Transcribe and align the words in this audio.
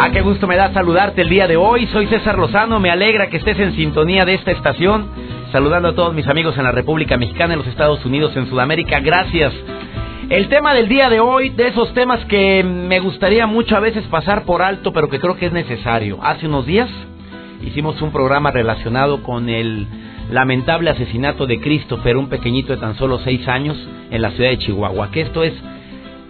Ah, 0.00 0.10
qué 0.12 0.20
gusto 0.20 0.46
me 0.46 0.54
da 0.54 0.72
saludarte 0.72 1.22
el 1.22 1.28
día 1.28 1.48
de 1.48 1.56
hoy. 1.56 1.88
Soy 1.88 2.06
César 2.06 2.38
Lozano. 2.38 2.78
Me 2.78 2.88
alegra 2.88 3.28
que 3.28 3.38
estés 3.38 3.58
en 3.58 3.74
sintonía 3.74 4.24
de 4.24 4.34
esta 4.34 4.52
estación. 4.52 5.08
Saludando 5.50 5.88
a 5.88 5.94
todos 5.96 6.14
mis 6.14 6.28
amigos 6.28 6.56
en 6.56 6.62
la 6.62 6.70
República 6.70 7.16
Mexicana, 7.16 7.54
en 7.54 7.58
los 7.58 7.66
Estados 7.66 8.04
Unidos, 8.04 8.36
en 8.36 8.48
Sudamérica. 8.48 9.00
Gracias. 9.00 9.52
El 10.30 10.48
tema 10.48 10.72
del 10.72 10.88
día 10.88 11.10
de 11.10 11.18
hoy, 11.18 11.48
de 11.48 11.66
esos 11.66 11.92
temas 11.94 12.24
que 12.26 12.62
me 12.62 13.00
gustaría 13.00 13.48
mucho 13.48 13.76
a 13.76 13.80
veces 13.80 14.04
pasar 14.04 14.44
por 14.44 14.62
alto, 14.62 14.92
pero 14.92 15.08
que 15.08 15.18
creo 15.18 15.36
que 15.36 15.46
es 15.46 15.52
necesario. 15.52 16.20
Hace 16.22 16.46
unos 16.46 16.64
días 16.64 16.88
hicimos 17.62 18.00
un 18.00 18.12
programa 18.12 18.52
relacionado 18.52 19.24
con 19.24 19.48
el 19.48 19.88
lamentable 20.30 20.90
asesinato 20.90 21.44
de 21.48 21.58
Christopher, 21.58 22.16
un 22.16 22.28
pequeñito 22.28 22.72
de 22.72 22.78
tan 22.78 22.94
solo 22.94 23.18
seis 23.24 23.48
años, 23.48 23.76
en 24.12 24.22
la 24.22 24.30
ciudad 24.30 24.50
de 24.50 24.58
Chihuahua. 24.58 25.10
Que 25.10 25.22
esto 25.22 25.42
es 25.42 25.54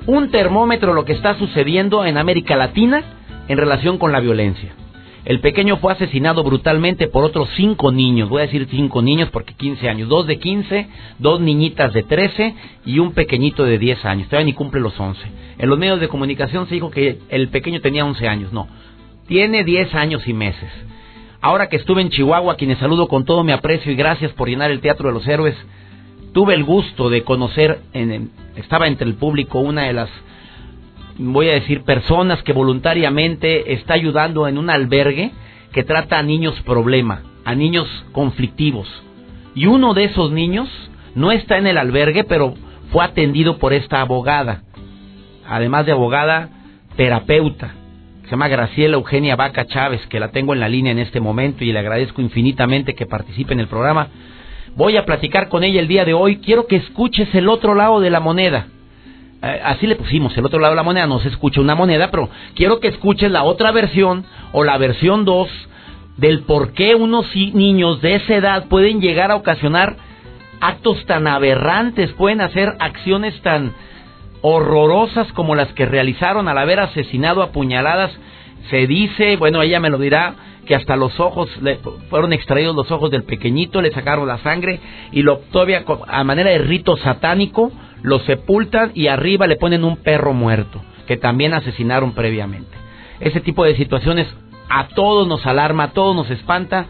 un 0.06 0.30
termómetro 0.30 0.94
lo 0.94 1.04
que 1.04 1.12
está 1.12 1.34
sucediendo 1.34 2.06
en 2.06 2.16
América 2.16 2.56
Latina 2.56 3.04
en 3.48 3.58
relación 3.58 3.98
con 3.98 4.12
la 4.12 4.20
violencia. 4.20 4.72
El 5.24 5.40
pequeño 5.40 5.76
fue 5.78 5.92
asesinado 5.92 6.42
brutalmente 6.42 7.08
por 7.08 7.24
otros 7.24 7.50
cinco 7.56 7.92
niños, 7.92 8.28
voy 8.28 8.40
a 8.40 8.46
decir 8.46 8.66
cinco 8.70 9.02
niños 9.02 9.28
porque 9.30 9.52
15 9.52 9.88
años, 9.88 10.08
dos 10.08 10.26
de 10.26 10.38
15, 10.38 10.88
dos 11.18 11.40
niñitas 11.40 11.92
de 11.92 12.02
13 12.02 12.54
y 12.86 12.98
un 12.98 13.12
pequeñito 13.12 13.64
de 13.64 13.78
10 13.78 14.04
años, 14.06 14.28
todavía 14.28 14.46
ni 14.46 14.52
cumple 14.54 14.80
los 14.80 14.98
11. 14.98 15.20
En 15.58 15.68
los 15.68 15.78
medios 15.78 16.00
de 16.00 16.08
comunicación 16.08 16.66
se 16.66 16.74
dijo 16.74 16.90
que 16.90 17.18
el 17.28 17.48
pequeño 17.48 17.80
tenía 17.80 18.04
11 18.06 18.28
años, 18.28 18.52
no, 18.52 18.68
tiene 19.26 19.64
10 19.64 19.94
años 19.94 20.26
y 20.26 20.32
meses. 20.32 20.70
Ahora 21.40 21.68
que 21.68 21.76
estuve 21.76 22.00
en 22.00 22.10
Chihuahua, 22.10 22.56
quienes 22.56 22.78
saludo 22.78 23.06
con 23.06 23.24
todo 23.24 23.44
mi 23.44 23.52
aprecio 23.52 23.92
y 23.92 23.96
gracias 23.96 24.32
por 24.32 24.48
llenar 24.48 24.70
el 24.70 24.80
Teatro 24.80 25.08
de 25.08 25.14
los 25.14 25.28
Héroes, 25.28 25.56
tuve 26.32 26.54
el 26.54 26.64
gusto 26.64 27.10
de 27.10 27.22
conocer, 27.22 27.80
en, 27.92 28.30
estaba 28.56 28.88
entre 28.88 29.06
el 29.06 29.14
público 29.14 29.60
una 29.60 29.82
de 29.82 29.92
las, 29.92 30.10
voy 31.18 31.48
a 31.48 31.54
decir, 31.54 31.82
personas 31.82 32.42
que 32.42 32.52
voluntariamente 32.52 33.72
está 33.74 33.94
ayudando 33.94 34.46
en 34.46 34.56
un 34.56 34.70
albergue 34.70 35.32
que 35.72 35.84
trata 35.84 36.18
a 36.18 36.22
niños 36.22 36.54
problema, 36.62 37.22
a 37.44 37.54
niños 37.54 37.86
conflictivos. 38.12 38.88
Y 39.54 39.66
uno 39.66 39.94
de 39.94 40.04
esos 40.04 40.30
niños 40.30 40.68
no 41.14 41.32
está 41.32 41.58
en 41.58 41.66
el 41.66 41.78
albergue, 41.78 42.24
pero 42.24 42.54
fue 42.92 43.04
atendido 43.04 43.58
por 43.58 43.72
esta 43.72 44.00
abogada. 44.00 44.62
Además 45.46 45.86
de 45.86 45.92
abogada, 45.92 46.50
terapeuta. 46.96 47.74
Se 48.24 48.30
llama 48.30 48.48
Graciela 48.48 48.96
Eugenia 48.96 49.36
Vaca 49.36 49.66
Chávez, 49.66 50.06
que 50.08 50.20
la 50.20 50.30
tengo 50.30 50.52
en 50.52 50.60
la 50.60 50.68
línea 50.68 50.92
en 50.92 50.98
este 50.98 51.20
momento 51.20 51.64
y 51.64 51.72
le 51.72 51.78
agradezco 51.78 52.20
infinitamente 52.20 52.94
que 52.94 53.06
participe 53.06 53.54
en 53.54 53.60
el 53.60 53.68
programa. 53.68 54.08
Voy 54.76 54.96
a 54.96 55.06
platicar 55.06 55.48
con 55.48 55.64
ella 55.64 55.80
el 55.80 55.88
día 55.88 56.04
de 56.04 56.14
hoy. 56.14 56.36
Quiero 56.36 56.66
que 56.66 56.76
escuches 56.76 57.34
el 57.34 57.48
otro 57.48 57.74
lado 57.74 58.00
de 58.00 58.10
la 58.10 58.20
moneda. 58.20 58.68
Eh, 59.42 59.60
así 59.64 59.86
le 59.86 59.96
pusimos, 59.96 60.36
el 60.36 60.44
otro 60.44 60.58
lado 60.58 60.72
de 60.72 60.76
la 60.76 60.82
moneda. 60.82 61.06
No 61.06 61.20
se 61.20 61.28
escucha 61.28 61.60
una 61.60 61.74
moneda, 61.74 62.10
pero 62.10 62.28
quiero 62.54 62.80
que 62.80 62.88
escuches 62.88 63.30
la 63.30 63.44
otra 63.44 63.70
versión 63.70 64.24
o 64.52 64.64
la 64.64 64.78
versión 64.78 65.24
2 65.24 65.48
del 66.16 66.42
por 66.42 66.72
qué 66.72 66.96
unos 66.96 67.26
niños 67.34 68.00
de 68.00 68.16
esa 68.16 68.34
edad 68.34 68.64
pueden 68.68 69.00
llegar 69.00 69.30
a 69.30 69.36
ocasionar 69.36 69.96
actos 70.60 71.04
tan 71.06 71.28
aberrantes, 71.28 72.12
pueden 72.14 72.40
hacer 72.40 72.74
acciones 72.80 73.40
tan 73.42 73.72
horrorosas 74.40 75.32
como 75.32 75.54
las 75.54 75.72
que 75.74 75.86
realizaron 75.86 76.48
al 76.48 76.58
haber 76.58 76.80
asesinado 76.80 77.42
a 77.42 77.52
puñaladas. 77.52 78.10
Se 78.70 78.88
dice, 78.88 79.36
bueno, 79.36 79.62
ella 79.62 79.78
me 79.78 79.90
lo 79.90 79.98
dirá, 79.98 80.34
que 80.66 80.74
hasta 80.74 80.96
los 80.96 81.18
ojos, 81.18 81.48
le 81.62 81.78
fueron 82.10 82.32
extraídos 82.34 82.76
los 82.76 82.90
ojos 82.90 83.10
del 83.10 83.22
pequeñito, 83.22 83.80
le 83.80 83.90
sacaron 83.90 84.28
la 84.28 84.38
sangre 84.38 84.80
y 85.12 85.22
lo 85.22 85.38
todavía 85.50 85.82
a 86.06 86.24
manera 86.24 86.50
de 86.50 86.58
rito 86.58 86.96
satánico 86.98 87.72
lo 88.02 88.20
sepultan 88.20 88.92
y 88.94 89.08
arriba 89.08 89.46
le 89.46 89.56
ponen 89.56 89.84
un 89.84 89.96
perro 89.96 90.32
muerto 90.32 90.80
que 91.06 91.16
también 91.16 91.54
asesinaron 91.54 92.12
previamente. 92.12 92.70
Ese 93.20 93.40
tipo 93.40 93.64
de 93.64 93.76
situaciones 93.76 94.28
a 94.68 94.88
todos 94.88 95.26
nos 95.26 95.44
alarma, 95.46 95.84
a 95.84 95.92
todos 95.92 96.14
nos 96.14 96.30
espanta, 96.30 96.86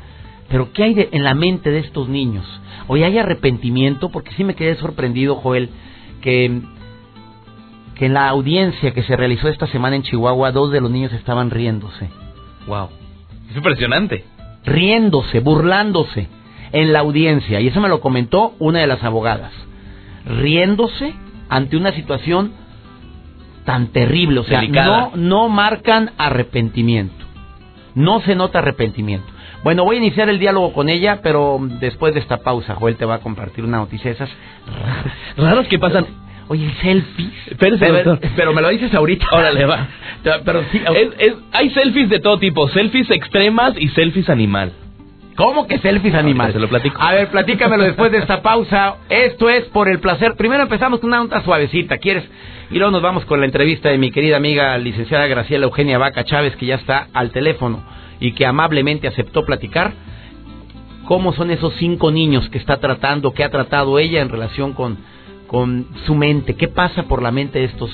pero 0.49 0.73
¿qué 0.73 0.83
hay 0.83 1.09
en 1.13 1.23
la 1.23 1.35
mente 1.35 1.71
de 1.71 1.79
estos 1.79 2.09
niños? 2.09 2.45
Hoy 2.89 3.05
hay 3.05 3.17
arrepentimiento, 3.17 4.09
porque 4.09 4.33
sí 4.33 4.45
me 4.45 4.55
quedé 4.55 4.75
sorprendido, 4.75 5.37
Joel, 5.37 5.71
que, 6.21 6.61
que 7.95 8.07
en 8.07 8.15
la 8.15 8.29
audiencia 8.29 8.93
que 8.93 9.05
se 9.05 9.17
realizó 9.17 9.49
esta 9.49 9.69
semana 9.69 9.97
en 9.97 10.03
Chihuahua, 10.03 10.51
dos 10.51 10.73
de 10.73 10.81
los 10.81 10.91
niños 10.91 11.13
estaban 11.13 11.51
riéndose. 11.51 12.09
Wow. 12.67 12.89
Es 13.51 13.57
impresionante. 13.57 14.25
Riéndose, 14.65 15.41
burlándose 15.41 16.29
en 16.73 16.93
la 16.93 17.01
audiencia. 17.01 17.61
Y 17.61 17.69
eso 17.69 17.81
me 17.81 17.89
lo 17.89 18.01
comentó 18.01 18.55
una 18.59 18.81
de 18.81 18.87
las 18.87 19.05
abogadas. 19.05 19.53
Riéndose 20.29 21.15
ante 21.49 21.77
una 21.77 21.93
situación 21.93 22.53
tan 23.65 23.89
terrible. 23.89 24.41
O 24.41 24.45
sea, 24.45 24.63
no, 24.63 25.13
no 25.15 25.49
marcan 25.49 26.13
arrepentimiento. 26.19 27.25
No 27.95 28.21
se 28.21 28.35
nota 28.35 28.61
arrepentimiento. 28.61 29.27
Bueno, 29.65 29.85
voy 29.85 29.97
a 29.97 29.99
iniciar 29.99 30.29
el 30.29 30.39
diálogo 30.39 30.73
con 30.73 30.89
ella, 30.89 31.21
pero 31.23 31.59
después 31.81 32.15
de 32.15 32.21
esta 32.21 32.39
pausa, 32.39 32.77
Joel 32.77 32.97
te 32.97 33.05
va 33.05 33.17
a 33.17 33.21
compartir 33.21 33.65
una 33.65 33.79
noticia 33.79 34.11
esas 34.11 34.31
raras. 34.67 35.15
Raras 35.37 35.67
que 35.67 35.79
pasan 35.79 36.07
Oye, 36.49 36.73
selfies. 36.81 37.33
pero, 37.59 37.77
pero, 38.35 38.55
me 38.55 38.63
lo 38.63 38.71
dices 38.71 38.93
ahorita. 38.95 39.27
Órale, 39.33 39.67
va. 39.67 39.87
Pero 40.45 40.65
sí, 40.73 40.81
hay 41.53 41.71
selfies 41.71 42.09
de 42.09 42.21
todo 42.21 42.39
tipo, 42.39 42.69
selfies 42.69 43.11
extremas 43.11 43.75
y 43.79 43.89
selfies 43.89 44.31
animal. 44.31 44.73
¿Cómo 45.39 45.69
que 45.69 45.79
selfies 45.79 46.15
animal? 46.15 46.53
Se 46.53 46.59
lo 46.59 46.69
platico. 46.69 47.01
A 47.01 47.13
ver, 47.13 47.31
platícamelo 47.31 47.85
después 47.85 48.11
de 48.11 48.19
esta 48.19 48.43
pausa. 48.43 48.97
Esto 49.09 49.49
es 49.49 49.67
por 49.67 49.89
el 49.89 50.01
placer. 50.01 50.35
Primero 50.35 50.65
empezamos 50.65 50.99
con 50.99 51.11
una 51.11 51.19
nota 51.19 51.45
suavecita, 51.45 51.99
¿quieres? 51.99 52.29
Y 52.73 52.75
luego 52.75 52.91
nos 52.91 53.03
vamos 53.03 53.25
con 53.25 53.39
la 53.39 53.47
entrevista 53.47 53.89
de 53.89 53.99
mi 53.99 54.11
querida 54.11 54.37
amiga 54.37 54.77
licenciada 54.79 55.29
Graciela 55.29 55.67
Eugenia 55.67 55.97
Vaca 55.97 56.25
Chávez, 56.25 56.57
que 56.57 56.67
ya 56.67 56.75
está 56.75 57.07
al 57.15 57.31
teléfono 57.31 57.85
y 58.19 58.33
que 58.33 58.47
amablemente 58.47 59.07
aceptó 59.07 59.45
platicar 59.45 59.93
cómo 61.05 61.33
son 61.33 61.53
esos 61.53 61.73
cinco 61.75 62.11
niños 62.11 62.49
que 62.51 62.59
está 62.59 62.79
tratando, 62.79 63.33
que 63.33 63.45
ha 63.45 63.51
tratado 63.51 64.01
ella 64.01 64.21
en 64.21 64.31
relación 64.31 64.73
con 64.73 64.99
con 65.49 65.87
su 66.07 66.15
mente, 66.15 66.55
qué 66.55 66.69
pasa 66.69 67.05
por 67.05 67.23
la 67.23 67.33
mente 67.33 67.59
de 67.59 67.65
estos 67.65 67.91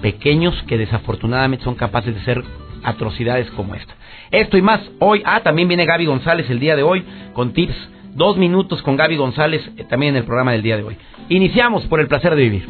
pequeños 0.00 0.54
que 0.66 0.78
desafortunadamente 0.78 1.64
son 1.64 1.74
capaces 1.74 2.14
de 2.14 2.20
hacer 2.20 2.44
atrocidades 2.84 3.50
como 3.52 3.74
esta. 3.74 3.94
Esto 4.30 4.56
y 4.56 4.62
más 4.62 4.80
hoy. 5.00 5.22
Ah, 5.24 5.40
también 5.40 5.68
viene 5.68 5.86
Gaby 5.86 6.06
González 6.06 6.48
el 6.50 6.60
día 6.60 6.76
de 6.76 6.82
hoy 6.82 7.04
con 7.32 7.52
tips. 7.52 7.74
Dos 8.14 8.36
minutos 8.36 8.80
con 8.82 8.96
Gaby 8.96 9.16
González 9.16 9.68
eh, 9.76 9.84
también 9.88 10.14
en 10.14 10.18
el 10.18 10.24
programa 10.24 10.52
del 10.52 10.62
día 10.62 10.76
de 10.76 10.84
hoy. 10.84 10.96
Iniciamos 11.28 11.84
por 11.86 12.00
el 12.00 12.06
placer 12.06 12.34
de 12.36 12.42
vivir. 12.42 12.66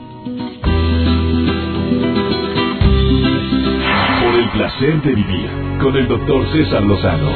Por 4.22 4.34
el 4.34 4.48
placer 4.50 5.02
de 5.02 5.14
vivir 5.14 5.50
con 5.82 5.96
el 5.96 6.08
doctor 6.08 6.50
César 6.52 6.82
Lozano. 6.82 7.30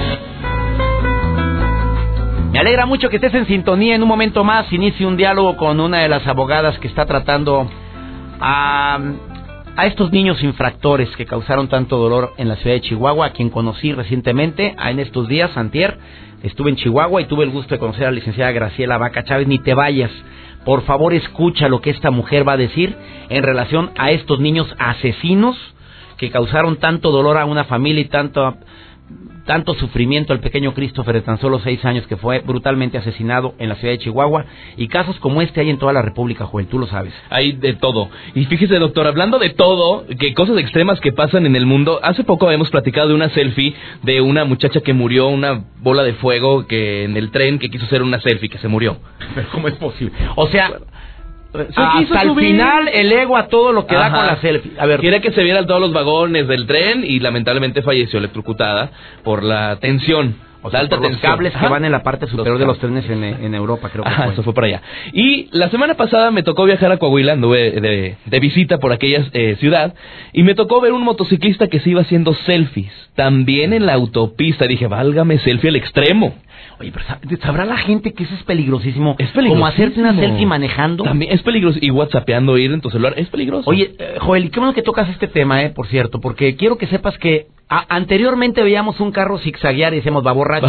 Me 2.53 2.59
alegra 2.61 2.87
mucho 2.87 3.11
que 3.11 3.17
estés 3.17 3.35
en 3.35 3.47
sintonía. 3.47 3.95
En 3.95 4.03
un 4.03 4.09
momento 4.09 4.43
más 4.43 4.73
inicie 4.73 5.07
un 5.07 5.17
diálogo 5.17 5.57
con 5.57 5.81
una 5.81 5.99
de 5.99 6.09
las 6.09 6.27
abogadas 6.27 6.79
que 6.79 6.89
está 6.89 7.05
tratando 7.05 7.69
a, 8.41 8.99
a 9.79 9.87
estos 9.87 10.11
niños 10.11 10.43
infractores 10.43 11.09
que 11.15 11.25
causaron 11.25 11.69
tanto 11.69 11.99
dolor 11.99 12.35
en 12.37 12.49
la 12.49 12.57
ciudad 12.57 12.75
de 12.75 12.81
Chihuahua, 12.81 13.27
a 13.27 13.33
quien 13.33 13.49
conocí 13.49 13.93
recientemente, 13.93 14.75
en 14.77 14.99
estos 14.99 15.29
días, 15.29 15.57
antier. 15.57 15.97
Estuve 16.43 16.71
en 16.71 16.77
Chihuahua 16.77 17.23
y 17.23 17.27
tuve 17.27 17.45
el 17.45 17.51
gusto 17.51 17.77
de 17.77 17.79
conocer 17.79 18.09
a 18.09 18.11
la 18.11 18.17
licenciada 18.17 18.51
Graciela 18.51 18.99
Vaca 18.99 19.23
Chávez. 19.23 19.47
Ni 19.47 19.61
te 19.61 19.75
vayas. 19.75 20.11
Por 20.65 20.83
favor, 20.83 21.15
escucha 21.15 21.69
lo 21.69 21.81
que 21.81 21.91
esta 21.91 22.11
mujer 22.11 22.47
va 22.47 22.55
a 22.55 22.57
decir 22.57 22.97
en 23.29 23.45
relación 23.45 23.93
a 23.97 24.11
estos 24.11 24.41
niños 24.41 24.67
asesinos 24.81 25.57
que 26.17 26.33
causaron 26.33 26.79
tanto 26.79 27.13
dolor 27.13 27.39
a 27.39 27.45
una 27.45 27.63
familia 27.63 28.03
y 28.03 28.07
tanto 28.07 28.57
tanto 29.49 29.75
sufrimiento 29.75 30.35
al 30.35 30.41
pequeño 30.41 30.75
Christopher 30.75 31.15
de 31.15 31.21
tan 31.23 31.41
solo 31.41 31.59
seis 31.61 31.83
años 31.87 32.07
que 32.07 32.19
fue 32.19 32.41
brutalmente 32.41 32.99
asesinado 32.99 33.55
en 33.59 33.71
la 33.71 33.77
ciudad 33.77 33.95
de 33.95 33.99
Chihuahua. 33.99 34.45
Y 34.77 34.89
casos 34.89 35.19
como 35.21 35.41
este 35.41 35.63
hay 35.63 35.71
en 35.71 35.79
toda 35.79 35.95
la 35.95 36.03
República, 36.03 36.45
Joel, 36.45 36.67
tú 36.67 36.79
lo 36.79 36.87
sabes. 36.87 37.15
Hay 37.31 37.53
de 37.53 37.73
todo. 37.73 38.11
Y 38.35 38.45
fíjese, 38.45 38.79
doctor, 38.79 39.07
hablando 39.07 39.39
de 39.39 39.49
todo, 39.49 40.05
que 40.21 40.35
cosas 40.35 40.59
extremas 40.59 41.01
que 41.01 41.13
pasan 41.13 41.47
en 41.47 41.57
el 41.57 41.65
mundo, 41.65 41.99
hace 42.03 42.25
poco 42.25 42.51
hemos 42.51 42.69
platicado 42.69 43.09
de 43.09 43.15
una 43.15 43.31
selfie 43.31 43.75
de 44.03 44.21
una 44.21 44.45
muchacha 44.45 44.81
que 44.81 44.93
murió, 44.93 45.29
una 45.29 45.65
bola 45.81 46.03
de 46.03 46.13
fuego 46.13 46.67
que 46.67 47.05
en 47.05 47.17
el 47.17 47.31
tren 47.31 47.59
que 47.59 47.71
quiso 47.71 47.87
hacer 47.87 48.03
una 48.03 48.21
selfie, 48.21 48.51
que 48.51 48.59
se 48.59 48.69
murió. 48.69 48.99
Pero 49.35 49.49
¿cómo 49.53 49.69
es 49.69 49.75
posible? 49.75 50.13
O 50.37 50.47
sea... 50.49 50.73
hasta 51.53 52.23
el 52.23 52.35
final 52.35 52.89
el 52.89 53.13
ego 53.13 53.37
a 53.37 53.49
todo 53.49 53.73
lo 53.73 53.87
que 53.87 53.95
da 53.95 54.11
con 54.11 54.27
la 54.27 54.37
selfie. 54.41 54.73
A 54.79 54.87
ver, 54.87 55.01
quiere 55.01 55.21
que 55.21 55.33
se 55.33 55.43
vieran 55.43 55.67
todos 55.67 55.81
los 55.81 55.93
vagones 55.93 56.47
del 56.47 56.67
tren 56.67 57.05
y 57.05 57.21
lamentablemente 57.21 57.83
falleció 57.83 58.19
electrocutada 58.19 58.91
por 59.25 59.43
la 59.43 59.77
tensión. 59.77 60.49
O 60.61 60.71
sea, 60.71 60.81
alta 60.81 60.97
los 60.97 61.17
cables 61.19 61.55
que 61.55 61.69
van 61.69 61.85
en 61.85 61.93
la 61.93 62.03
parte 62.03 62.27
superior 62.27 62.59
de 62.59 62.67
los 62.67 62.79
trenes 62.81 63.09
en, 63.09 63.55
Europa, 63.55 63.91
creo 63.91 64.03
que 64.05 64.11
fue. 64.11 64.33
eso 64.33 64.43
fue 64.43 64.53
por 64.53 64.65
allá. 64.65 64.83
Y 65.13 65.49
la 65.53 65.71
semana 65.71 65.95
pasada 65.95 66.33
me 66.33 66.43
tocó 66.43 66.65
viajar 66.65 66.91
a 66.91 66.97
Coahuila, 66.97 67.35
anduve 67.35 67.71
de, 67.71 68.17
de 68.25 68.41
visita 68.41 68.79
por 68.79 68.93
aquella 68.93 69.25
eh, 69.33 69.57
ciudad, 69.61 69.95
y 70.33 70.43
me 70.43 70.57
tocó 70.57 70.81
ver 70.81 70.93
un 70.93 71.03
motociclista 71.03 71.69
que 71.69 71.79
se 71.79 71.91
iba 71.91 72.03
haciendo 72.03 72.35
selfies, 72.35 72.93
también 73.15 73.73
en 73.73 73.87
la 73.87 73.95
autopista. 73.95 74.67
Dije, 74.67 74.89
válgame, 74.89 75.39
selfie 75.39 75.71
al 75.71 75.77
extremo. 75.77 76.35
Oye, 76.81 76.93
pero 76.93 77.41
¿sabrá 77.43 77.65
la 77.65 77.77
gente 77.77 78.13
que 78.13 78.25
eso 78.25 78.35
es 78.35 78.43
peligrosísimo? 78.45 79.17
Es 79.19 79.31
peligroso. 79.31 79.57
Como 79.57 79.67
hacerte 79.67 80.01
una 80.01 80.15
selfie 80.15 80.47
manejando. 80.47 81.05
También 81.05 81.33
es 81.33 81.43
peligroso. 81.43 81.79
Y 81.81 81.91
whatsappeando, 81.91 82.57
ir 82.57 82.73
en 82.73 82.81
tu 82.81 82.91
celular, 82.91 83.15
es 83.17 83.29
peligroso. 83.29 83.69
Oye, 83.69 83.95
eh, 83.99 84.17
Joel, 84.21 84.45
y 84.45 84.51
qué 84.51 84.61
bueno 84.61 84.75
que 84.75 84.83
tocas 84.83 85.09
este 85.09 85.27
tema, 85.27 85.63
eh, 85.63 85.71
por 85.71 85.89
cierto, 85.89 86.21
porque 86.21 86.57
quiero 86.57 86.79
que 86.79 86.87
sepas 86.87 87.19
que 87.19 87.49
anteriormente 87.69 88.63
veíamos 88.63 88.99
un 89.01 89.13
carro 89.13 89.39
zigzaguear 89.39 89.93
y 89.93 89.97
decíamos, 89.97 90.27
va 90.27 90.33
borracho. 90.33 90.69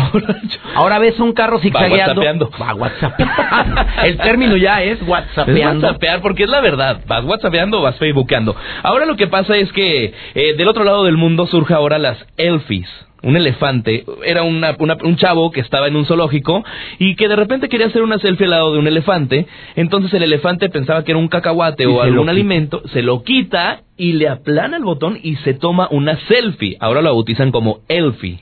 Ahora 0.76 1.00
ves 1.00 1.20
un 1.20 1.34
carro 1.34 1.60
zigzagueando. 1.60 2.50
Va 2.60 2.74
whatsappeando. 2.74 3.86
El 4.04 4.18
término 4.18 4.58
ya 4.58 4.84
es 4.84 5.00
whatsappeando. 5.08 5.78
Es 5.78 5.84
whatsappear 5.84 6.22
porque 6.22 6.44
es 6.44 6.50
la 6.50 6.60
verdad. 6.60 7.02
Vas 7.08 7.24
whatsappeando 7.24 7.80
o 7.80 7.82
vas 7.84 7.98
facebookeando. 7.98 8.56
Ahora 8.84 9.06
lo 9.06 9.16
que 9.16 9.28
pasa 9.28 9.56
es 9.58 9.72
que 9.72 10.14
eh, 10.34 10.54
del 10.56 10.68
otro 10.68 10.84
lado 10.84 11.06
del 11.06 11.18
mundo 11.18 11.48
surge 11.48 11.74
ahora 11.74 12.00
las 12.00 12.18
elfies 12.38 12.90
un 13.22 13.36
elefante, 13.36 14.06
era 14.26 14.44
una, 14.44 14.76
un 15.04 15.16
chavo 15.18 15.52
que 15.52 15.62
estaba 15.62 15.88
en 15.88 15.96
un 15.96 16.06
zoológico 16.06 16.64
y 16.98 17.16
que 17.16 17.28
de 17.28 17.36
repente 17.36 17.70
quería 17.70 17.88
hacer 17.88 18.02
una 18.02 18.20
selfie 18.20 18.46
al 18.46 18.52
lado 18.52 18.74
de 18.74 18.80
un 18.80 18.88
elefante, 18.88 19.48
entonces 19.76 20.14
el 20.14 20.24
elefante 20.24 20.70
pensaba 20.70 21.04
que 21.04 21.12
era 21.12 21.20
un 21.20 21.28
cacahuate 21.28 21.86
o 21.86 22.02
algún 22.02 22.30
alimento, 22.30 22.82
se 22.94 23.02
lo 23.02 23.24
quita 23.24 23.82
y 23.98 24.14
le 24.14 24.30
aplana 24.30 24.78
el 24.78 24.84
botón 24.84 25.20
y 25.22 25.36
se 25.38 25.54
toma 25.54 25.88
una 25.92 26.18
selfie. 26.28 26.78
Ahora 26.80 27.02
lo 27.02 27.14
bautizan 27.14 27.52
como 27.52 27.82
elfie. 27.90 28.40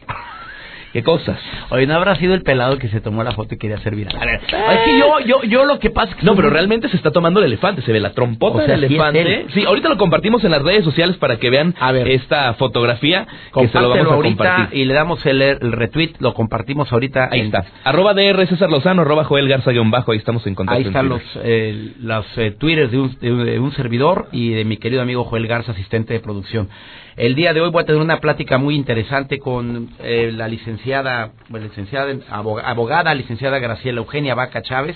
¿Qué 0.94 1.04
cosas? 1.04 1.38
Oye, 1.70 1.86
¿no 1.86 1.96
habrá 1.96 2.16
sido 2.16 2.34
el 2.34 2.44
pelado 2.44 2.78
que 2.78 2.88
se 2.88 3.02
tomó 3.02 3.24
la 3.24 3.32
foto 3.34 3.56
y 3.56 3.58
quería 3.58 3.78
hacer 3.78 3.96
viral? 3.96 4.16
A 4.16 4.26
ver, 4.26 4.42
es 4.44 4.80
que 4.86 5.00
yo, 5.00 5.20
yo, 5.26 5.44
yo 5.44 5.66
lo 5.66 5.80
que 5.80 5.90
pasa 5.90 6.12
es 6.12 6.16
que... 6.18 6.26
No, 6.26 6.36
pero 6.36 6.50
realmente 6.50 6.90
se 6.90 6.98
está 6.98 7.12
tomando 7.12 7.40
el 7.40 7.46
elefante, 7.46 7.82
se 7.82 7.92
ve 7.92 8.00
la 8.00 8.12
trompota 8.12 8.64
del 8.64 8.84
elefante. 8.84 9.48
Sí, 9.54 9.66
ahorita 9.66 9.90
lo 9.90 9.98
compartimos 9.98 10.44
en 10.44 10.52
las 10.52 10.62
redes 10.62 10.84
sociales 10.84 11.18
para 11.18 11.38
que 11.38 11.50
vean 11.50 11.76
esta 12.06 12.54
fotografía 12.56 13.28
que 13.54 13.68
se 13.68 13.80
lo 13.80 13.90
vamos 13.90 14.12
a 14.12 14.16
ahorita 14.16 14.70
Y 14.72 14.86
le 14.86 14.94
damos 14.94 15.26
el, 15.26 15.60
retweet, 15.72 16.14
lo 16.20 16.34
compartimos 16.34 16.92
ahorita. 16.92 17.30
Ahí 17.32 17.42
está. 17.42 17.66
Arroba 17.84 18.14
DR 18.14 18.48
César 18.48 18.70
Lozano, 18.70 19.02
arroba 19.02 19.24
Joel 19.26 19.48
Garza 19.48 19.72
bajo, 19.86 20.12
ahí 20.12 20.18
estamos 20.18 20.46
en 20.48 20.56
contacto. 20.56 20.80
Ahí 20.80 20.88
están 20.88 21.10
los, 21.10 21.22
eh, 21.44 21.94
los 22.00 22.26
eh, 22.38 22.52
twitters 22.58 22.92
de 22.92 23.00
un, 23.00 23.18
de 23.20 23.60
un 23.60 23.72
servidor 23.74 24.28
y 24.32 24.52
de 24.52 24.66
mi 24.66 24.78
querido 24.78 25.02
amigo 25.02 25.24
Joel 25.24 25.48
Garza, 25.48 25.72
asistente 25.72 26.14
de 26.14 26.20
producción. 26.20 26.70
El 27.18 27.34
día 27.34 27.52
de 27.52 27.62
hoy 27.62 27.72
voy 27.72 27.82
a 27.82 27.86
tener 27.88 28.00
una 28.00 28.20
plática 28.20 28.60
muy 28.60 28.76
interesante 28.76 29.40
con 29.40 29.90
eh, 29.98 30.32
la 30.32 30.48
licenciada, 30.48 31.32
licenciada, 31.50 32.16
abogada, 32.30 33.16
licenciada 33.16 33.58
Graciela 33.58 34.02
Eugenia 34.02 34.36
Vaca 34.36 34.62
Chávez. 34.62 34.96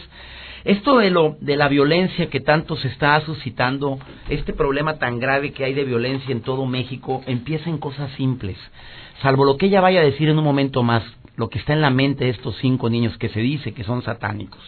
Esto 0.63 0.99
de, 0.99 1.09
lo, 1.09 1.35
de 1.41 1.55
la 1.55 1.67
violencia 1.67 2.29
que 2.29 2.39
tanto 2.39 2.75
se 2.75 2.89
está 2.89 3.19
suscitando, 3.21 3.97
este 4.29 4.53
problema 4.53 4.99
tan 4.99 5.17
grave 5.17 5.51
que 5.51 5.65
hay 5.65 5.73
de 5.73 5.83
violencia 5.83 6.31
en 6.31 6.41
todo 6.41 6.67
México, 6.67 7.23
empieza 7.25 7.71
en 7.71 7.79
cosas 7.79 8.11
simples. 8.11 8.57
Salvo 9.23 9.43
lo 9.43 9.57
que 9.57 9.65
ella 9.65 9.81
vaya 9.81 10.01
a 10.01 10.03
decir 10.03 10.29
en 10.29 10.37
un 10.37 10.43
momento 10.43 10.83
más, 10.83 11.01
lo 11.37 11.49
que 11.49 11.57
está 11.57 11.73
en 11.73 11.81
la 11.81 11.89
mente 11.89 12.25
de 12.25 12.29
estos 12.29 12.55
cinco 12.57 12.87
niños 12.91 13.17
que 13.17 13.29
se 13.29 13.39
dice 13.39 13.73
que 13.73 13.83
son 13.83 14.03
satánicos, 14.03 14.61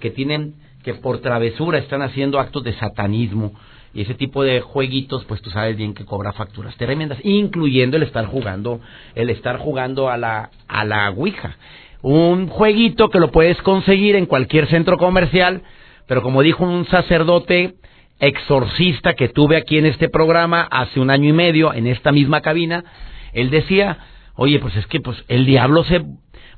que 0.00 0.08
tienen, 0.08 0.54
que 0.82 0.94
por 0.94 1.20
travesura 1.20 1.76
están 1.80 2.00
haciendo 2.00 2.40
actos 2.40 2.64
de 2.64 2.72
satanismo, 2.72 3.52
y 3.98 4.02
ese 4.02 4.14
tipo 4.14 4.44
de 4.44 4.60
jueguitos, 4.60 5.24
pues 5.24 5.42
tú 5.42 5.50
sabes 5.50 5.76
bien 5.76 5.92
que 5.92 6.04
cobra 6.04 6.32
facturas 6.32 6.76
tremendas, 6.76 7.18
incluyendo 7.24 7.96
el 7.96 8.04
estar 8.04 8.26
jugando, 8.26 8.80
el 9.16 9.28
estar 9.28 9.58
jugando 9.58 10.08
a 10.08 10.16
la, 10.16 10.50
a 10.68 10.84
la 10.84 11.10
Ouija. 11.10 11.56
Un 12.00 12.46
jueguito 12.46 13.10
que 13.10 13.18
lo 13.18 13.32
puedes 13.32 13.60
conseguir 13.62 14.14
en 14.14 14.26
cualquier 14.26 14.68
centro 14.68 14.98
comercial, 14.98 15.62
pero 16.06 16.22
como 16.22 16.42
dijo 16.42 16.62
un 16.62 16.86
sacerdote 16.86 17.74
exorcista 18.20 19.14
que 19.14 19.30
tuve 19.30 19.56
aquí 19.56 19.78
en 19.78 19.86
este 19.86 20.08
programa 20.08 20.68
hace 20.70 21.00
un 21.00 21.10
año 21.10 21.30
y 21.30 21.32
medio, 21.32 21.74
en 21.74 21.88
esta 21.88 22.12
misma 22.12 22.40
cabina, 22.40 22.84
él 23.32 23.50
decía, 23.50 23.98
oye, 24.36 24.60
pues 24.60 24.76
es 24.76 24.86
que 24.86 25.00
pues 25.00 25.24
el 25.26 25.44
diablo 25.44 25.82
se 25.82 26.04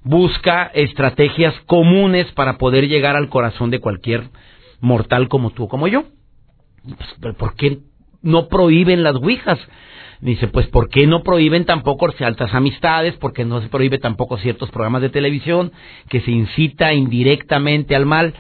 busca 0.03 0.71
estrategias 0.75 1.55
comunes 1.65 2.31
para 2.33 2.59
poder 2.59 2.87
llegar 2.87 3.17
al 3.17 3.31
corazón 3.31 3.71
de 3.71 3.81
cualquier 3.81 4.29
mortal 4.81 5.29
como 5.29 5.53
tú, 5.53 5.69
como 5.69 5.89
yo. 5.89 6.05
Pues, 7.21 7.35
¿Por 7.37 7.55
qué 7.55 7.79
no 8.23 8.49
prohíben 8.49 9.03
las 9.03 9.17
ouijas? 9.17 9.59
Dice, 10.21 10.49
pues 10.49 10.67
¿por 10.67 10.91
qué 10.91 11.07
no 11.07 11.23
prohíben 11.23 11.65
tampoco 11.65 12.07
altas 12.21 12.55
amistades? 12.55 13.15
Porque 13.17 13.47
no 13.47 13.63
se 13.63 13.69
prohíbe 13.69 13.99
tampoco 13.99 14.37
ciertos 14.37 14.71
programas 14.71 15.01
de 15.01 15.09
televisión 15.09 15.73
que 16.11 16.21
se 16.21 16.31
incita 16.31 16.93
indirectamente 16.93 17.97
al 17.97 18.05
mal. 18.05 18.35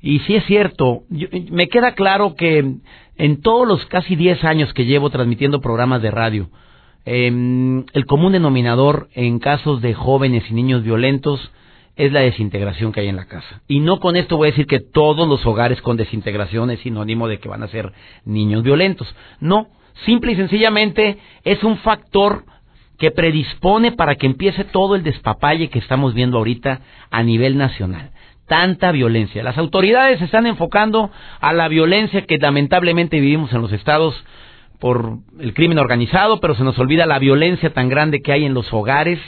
Y 0.00 0.20
sí 0.20 0.34
es 0.36 0.44
cierto, 0.46 1.02
me 1.50 1.68
queda 1.68 1.94
claro 1.94 2.34
que 2.36 2.76
en 3.16 3.40
todos 3.42 3.68
los 3.68 3.84
casi 3.86 4.16
10 4.16 4.44
años 4.44 4.72
que 4.72 4.86
llevo 4.86 5.10
transmitiendo 5.10 5.60
programas 5.60 6.00
de 6.00 6.10
radio, 6.10 6.48
em, 7.04 7.84
el 7.92 8.06
común 8.06 8.32
denominador 8.32 9.08
en 9.14 9.38
casos 9.38 9.82
de 9.82 9.92
jóvenes 9.92 10.44
y 10.50 10.54
niños 10.54 10.84
violentos 10.84 11.52
es 11.96 12.12
la 12.12 12.20
desintegración 12.20 12.92
que 12.92 13.00
hay 13.00 13.08
en 13.08 13.16
la 13.16 13.24
casa. 13.24 13.62
Y 13.66 13.80
no 13.80 13.98
con 14.00 14.16
esto 14.16 14.36
voy 14.36 14.48
a 14.48 14.50
decir 14.52 14.66
que 14.66 14.80
todos 14.80 15.26
los 15.26 15.44
hogares 15.46 15.80
con 15.80 15.96
desintegración 15.96 16.70
es 16.70 16.80
sinónimo 16.80 17.26
de 17.26 17.38
que 17.38 17.48
van 17.48 17.62
a 17.62 17.68
ser 17.68 17.92
niños 18.24 18.62
violentos. 18.62 19.12
No, 19.40 19.68
simple 20.04 20.32
y 20.32 20.36
sencillamente 20.36 21.18
es 21.42 21.64
un 21.64 21.78
factor 21.78 22.44
que 22.98 23.10
predispone 23.10 23.92
para 23.92 24.16
que 24.16 24.26
empiece 24.26 24.64
todo 24.64 24.94
el 24.94 25.02
despapalle 25.02 25.68
que 25.68 25.78
estamos 25.78 26.14
viendo 26.14 26.38
ahorita 26.38 26.80
a 27.10 27.22
nivel 27.22 27.56
nacional. 27.56 28.10
Tanta 28.46 28.92
violencia. 28.92 29.42
Las 29.42 29.58
autoridades 29.58 30.18
se 30.18 30.26
están 30.26 30.46
enfocando 30.46 31.10
a 31.40 31.52
la 31.52 31.68
violencia 31.68 32.26
que 32.26 32.38
lamentablemente 32.38 33.20
vivimos 33.20 33.52
en 33.52 33.62
los 33.62 33.72
estados 33.72 34.22
por 34.78 35.18
el 35.40 35.54
crimen 35.54 35.78
organizado, 35.78 36.40
pero 36.40 36.54
se 36.54 36.62
nos 36.62 36.78
olvida 36.78 37.06
la 37.06 37.18
violencia 37.18 37.72
tan 37.72 37.88
grande 37.88 38.20
que 38.20 38.32
hay 38.32 38.44
en 38.44 38.54
los 38.54 38.72
hogares, 38.72 39.18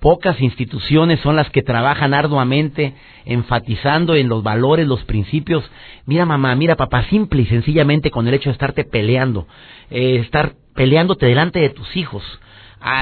Pocas 0.00 0.38
instituciones 0.42 1.20
son 1.20 1.34
las 1.34 1.48
que 1.48 1.62
trabajan 1.62 2.12
arduamente 2.12 2.94
enfatizando 3.24 4.14
en 4.14 4.28
los 4.28 4.42
valores, 4.42 4.86
los 4.86 5.02
principios. 5.04 5.64
Mira 6.04 6.26
mamá, 6.26 6.54
mira 6.56 6.76
papá, 6.76 7.04
simple 7.04 7.42
y 7.42 7.46
sencillamente 7.46 8.10
con 8.10 8.28
el 8.28 8.34
hecho 8.34 8.50
de 8.50 8.54
estarte 8.54 8.84
peleando, 8.84 9.46
eh, 9.90 10.16
estar 10.16 10.52
peleándote 10.74 11.24
delante 11.24 11.60
de 11.60 11.70
tus 11.70 11.96
hijos, 11.96 12.22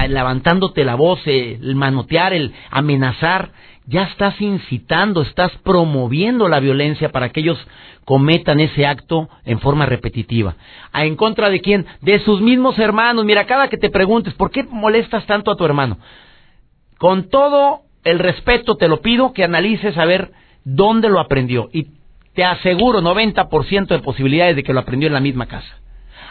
levantándote 0.07 0.85
la 0.85 0.95
voz, 0.95 1.19
eh, 1.25 1.59
el 1.61 1.75
manotear, 1.75 2.31
el 2.31 2.53
amenazar, 2.69 3.51
ya 3.85 4.03
estás 4.03 4.39
incitando, 4.39 5.23
estás 5.23 5.51
promoviendo 5.63 6.47
la 6.47 6.61
violencia 6.61 7.11
para 7.11 7.29
que 7.29 7.41
ellos 7.41 7.59
cometan 8.05 8.61
ese 8.61 8.85
acto 8.85 9.27
en 9.43 9.59
forma 9.59 9.85
repetitiva. 9.85 10.55
¿A 10.93 11.03
en 11.03 11.17
contra 11.17 11.49
de 11.49 11.59
quién? 11.59 11.85
De 11.99 12.19
sus 12.19 12.39
mismos 12.39 12.79
hermanos. 12.79 13.25
Mira, 13.25 13.45
cada 13.45 13.67
que 13.67 13.77
te 13.77 13.89
preguntes, 13.89 14.33
¿por 14.35 14.51
qué 14.51 14.63
molestas 14.63 15.25
tanto 15.25 15.51
a 15.51 15.57
tu 15.57 15.65
hermano? 15.65 15.97
Con 17.01 17.29
todo 17.29 17.79
el 18.03 18.19
respeto 18.19 18.77
te 18.77 18.87
lo 18.87 19.01
pido 19.01 19.33
que 19.33 19.43
analices 19.43 19.97
a 19.97 20.05
ver 20.05 20.33
dónde 20.63 21.09
lo 21.09 21.19
aprendió. 21.19 21.67
Y 21.73 21.87
te 22.35 22.43
aseguro 22.43 23.01
90% 23.01 23.87
de 23.87 24.03
posibilidades 24.03 24.55
de 24.55 24.61
que 24.61 24.71
lo 24.71 24.81
aprendió 24.81 25.07
en 25.07 25.15
la 25.15 25.19
misma 25.19 25.47
casa. 25.47 25.79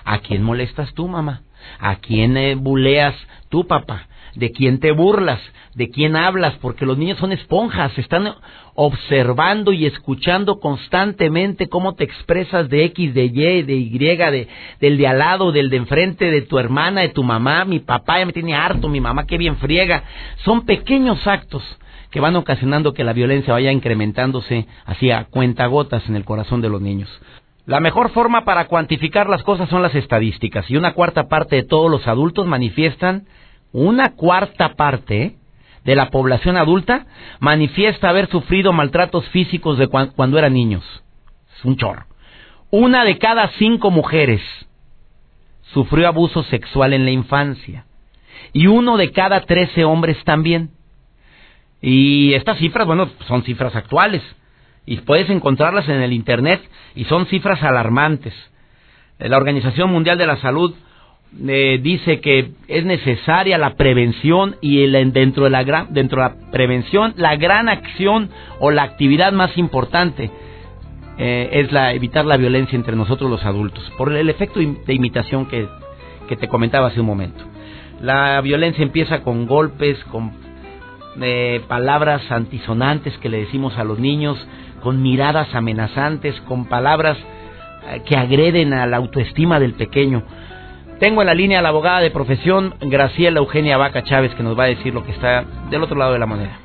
¿A 0.04 0.20
quién 0.20 0.44
molestas 0.44 0.94
tú, 0.94 1.08
mamá? 1.08 1.42
¿A 1.80 1.96
quién 1.96 2.36
eh, 2.36 2.54
buleas 2.54 3.16
tú, 3.48 3.66
papá? 3.66 4.06
¿De 4.36 4.52
quién 4.52 4.78
te 4.78 4.92
burlas? 4.92 5.40
¿De 5.74 5.90
quién 5.90 6.14
hablas? 6.14 6.54
Porque 6.62 6.86
los 6.86 6.96
niños 6.96 7.18
son 7.18 7.32
esponjas, 7.32 7.98
están 7.98 8.32
observando 8.74 9.72
y 9.72 9.86
escuchando 9.86 10.60
constantemente 10.60 11.68
cómo 11.68 11.94
te 11.94 12.04
expresas 12.04 12.68
de 12.68 12.84
X, 12.84 13.14
de 13.14 13.24
Y, 13.24 13.62
de 13.62 13.74
Y, 13.74 13.98
de, 13.98 14.48
del 14.80 14.98
de 14.98 15.06
al 15.06 15.18
lado, 15.18 15.52
del 15.52 15.70
de 15.70 15.76
enfrente, 15.76 16.30
de 16.30 16.42
tu 16.42 16.58
hermana, 16.58 17.02
de 17.02 17.08
tu 17.10 17.22
mamá, 17.22 17.64
mi 17.64 17.80
papá 17.80 18.18
ya 18.18 18.26
me 18.26 18.32
tiene 18.32 18.54
harto, 18.54 18.88
mi 18.88 19.00
mamá 19.00 19.26
qué 19.26 19.38
bien 19.38 19.56
friega. 19.56 20.04
Son 20.44 20.64
pequeños 20.64 21.26
actos 21.26 21.62
que 22.10 22.20
van 22.20 22.36
ocasionando 22.36 22.92
que 22.92 23.04
la 23.04 23.12
violencia 23.12 23.52
vaya 23.52 23.72
incrementándose 23.72 24.66
hacia 24.84 25.24
cuentagotas 25.24 26.08
en 26.08 26.16
el 26.16 26.24
corazón 26.24 26.60
de 26.60 26.68
los 26.68 26.80
niños. 26.80 27.08
La 27.66 27.80
mejor 27.80 28.10
forma 28.10 28.44
para 28.44 28.66
cuantificar 28.66 29.28
las 29.28 29.42
cosas 29.42 29.68
son 29.68 29.82
las 29.82 29.94
estadísticas 29.94 30.68
y 30.70 30.76
una 30.76 30.92
cuarta 30.92 31.28
parte 31.28 31.56
de 31.56 31.62
todos 31.62 31.90
los 31.90 32.06
adultos 32.08 32.46
manifiestan, 32.46 33.26
una 33.72 34.16
cuarta 34.16 34.74
parte 34.74 35.36
de 35.84 35.94
la 35.94 36.10
población 36.10 36.56
adulta 36.56 37.06
manifiesta 37.38 38.08
haber 38.08 38.28
sufrido 38.28 38.72
maltratos 38.72 39.26
físicos 39.28 39.78
de 39.78 39.88
cuando 39.88 40.38
eran 40.38 40.54
niños. 40.54 40.84
Es 41.56 41.64
un 41.64 41.76
chorro. 41.76 42.06
Una 42.70 43.04
de 43.04 43.18
cada 43.18 43.48
cinco 43.58 43.90
mujeres 43.90 44.40
sufrió 45.72 46.08
abuso 46.08 46.42
sexual 46.44 46.92
en 46.92 47.04
la 47.04 47.10
infancia. 47.10 47.86
Y 48.52 48.66
uno 48.66 48.96
de 48.96 49.12
cada 49.12 49.42
trece 49.42 49.84
hombres 49.84 50.22
también. 50.24 50.70
Y 51.80 52.34
estas 52.34 52.58
cifras, 52.58 52.86
bueno, 52.86 53.08
son 53.26 53.42
cifras 53.44 53.74
actuales. 53.74 54.22
y 54.86 54.96
puedes 54.96 55.30
encontrarlas 55.30 55.88
en 55.88 56.02
el 56.02 56.12
Internet 56.12 56.60
y 56.94 57.04
son 57.04 57.26
cifras 57.26 57.62
alarmantes. 57.62 58.34
La 59.18 59.36
Organización 59.36 59.90
Mundial 59.90 60.18
de 60.18 60.26
la 60.26 60.36
Salud 60.38 60.74
eh, 61.46 61.78
dice 61.82 62.20
que 62.20 62.50
es 62.68 62.84
necesaria 62.84 63.56
la 63.56 63.74
prevención 63.74 64.56
y 64.60 64.82
el, 64.82 65.12
dentro, 65.12 65.44
de 65.44 65.50
la 65.50 65.62
gran, 65.62 65.92
dentro 65.94 66.22
de 66.22 66.28
la 66.28 66.50
prevención 66.50 67.14
la 67.16 67.36
gran 67.36 67.68
acción 67.68 68.30
o 68.58 68.70
la 68.70 68.82
actividad 68.82 69.32
más 69.32 69.56
importante 69.56 70.30
eh, 71.18 71.48
es 71.52 71.72
la 71.72 71.92
evitar 71.92 72.24
la 72.24 72.36
violencia 72.36 72.76
entre 72.76 72.96
nosotros 72.96 73.30
los 73.30 73.44
adultos 73.44 73.84
por 73.96 74.12
el 74.12 74.28
efecto 74.28 74.58
de 74.58 74.94
imitación 74.94 75.46
que, 75.46 75.68
que 76.28 76.36
te 76.36 76.48
comentaba 76.48 76.88
hace 76.88 77.00
un 77.00 77.06
momento. 77.06 77.44
La 78.00 78.40
violencia 78.40 78.82
empieza 78.82 79.22
con 79.22 79.46
golpes, 79.46 80.02
con 80.04 80.32
eh, 81.20 81.60
palabras 81.68 82.22
antisonantes 82.30 83.16
que 83.18 83.28
le 83.28 83.40
decimos 83.40 83.76
a 83.76 83.84
los 83.84 83.98
niños, 83.98 84.38
con 84.82 85.02
miradas 85.02 85.54
amenazantes, 85.54 86.40
con 86.42 86.66
palabras 86.66 87.18
eh, 87.88 88.02
que 88.06 88.16
agreden 88.16 88.72
a 88.72 88.86
la 88.86 88.96
autoestima 88.96 89.60
del 89.60 89.74
pequeño. 89.74 90.22
Tengo 91.00 91.22
en 91.22 91.28
la 91.28 91.34
línea 91.34 91.60
a 91.60 91.62
la 91.62 91.70
abogada 91.70 92.00
de 92.00 92.10
profesión, 92.10 92.74
Graciela 92.78 93.38
Eugenia 93.38 93.78
Vaca 93.78 94.02
Chávez, 94.02 94.34
que 94.34 94.42
nos 94.42 94.56
va 94.56 94.64
a 94.64 94.66
decir 94.66 94.92
lo 94.92 95.02
que 95.02 95.12
está 95.12 95.46
del 95.70 95.82
otro 95.82 95.96
lado 95.96 96.12
de 96.12 96.18
la 96.18 96.26
moneda. 96.26 96.58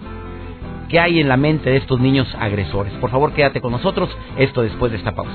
¿Qué 0.90 1.00
hay 1.00 1.22
en 1.22 1.30
la 1.30 1.38
mente 1.38 1.70
de 1.70 1.78
estos 1.78 2.02
niños 2.02 2.28
agresores? 2.38 2.92
Por 2.96 3.10
favor, 3.10 3.32
quédate 3.32 3.62
con 3.62 3.72
nosotros, 3.72 4.10
esto 4.38 4.62
después 4.62 4.92
de 4.92 4.98
esta 4.98 5.16
pausa. 5.16 5.32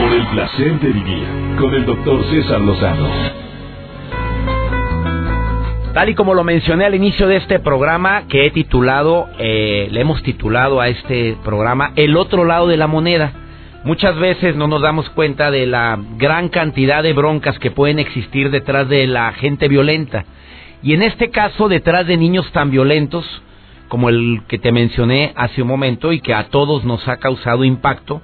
Por 0.00 0.12
el 0.12 0.26
placer 0.26 0.80
de 0.80 0.88
vivir, 0.88 1.26
con 1.60 1.72
el 1.72 1.86
doctor 1.86 2.24
César 2.24 2.60
Lozano. 2.60 3.08
Tal 5.94 6.08
y 6.08 6.16
como 6.16 6.34
lo 6.34 6.42
mencioné 6.42 6.86
al 6.86 6.96
inicio 6.96 7.28
de 7.28 7.36
este 7.36 7.60
programa, 7.60 8.24
que 8.28 8.46
he 8.46 8.50
titulado, 8.50 9.28
eh, 9.38 9.86
le 9.92 10.00
hemos 10.00 10.24
titulado 10.24 10.80
a 10.80 10.88
este 10.88 11.36
programa 11.44 11.92
El 11.94 12.16
otro 12.16 12.44
lado 12.44 12.66
de 12.66 12.76
la 12.76 12.88
moneda 12.88 13.32
Muchas 13.84 14.16
veces 14.16 14.56
no 14.56 14.66
nos 14.66 14.82
damos 14.82 15.08
cuenta 15.10 15.50
de 15.50 15.66
la 15.66 15.98
gran 16.16 16.48
cantidad 16.48 17.02
de 17.02 17.12
broncas 17.12 17.58
que 17.58 17.70
pueden 17.70 17.98
existir 17.98 18.50
detrás 18.50 18.88
de 18.88 19.06
la 19.06 19.32
gente 19.32 19.68
violenta. 19.68 20.24
Y 20.82 20.94
en 20.94 21.02
este 21.02 21.30
caso, 21.30 21.68
detrás 21.68 22.06
de 22.06 22.16
niños 22.16 22.50
tan 22.52 22.70
violentos 22.70 23.24
como 23.88 24.08
el 24.08 24.42
que 24.48 24.58
te 24.58 24.72
mencioné 24.72 25.32
hace 25.36 25.62
un 25.62 25.68
momento 25.68 26.12
y 26.12 26.20
que 26.20 26.34
a 26.34 26.48
todos 26.48 26.84
nos 26.84 27.06
ha 27.08 27.16
causado 27.16 27.64
impacto 27.64 28.20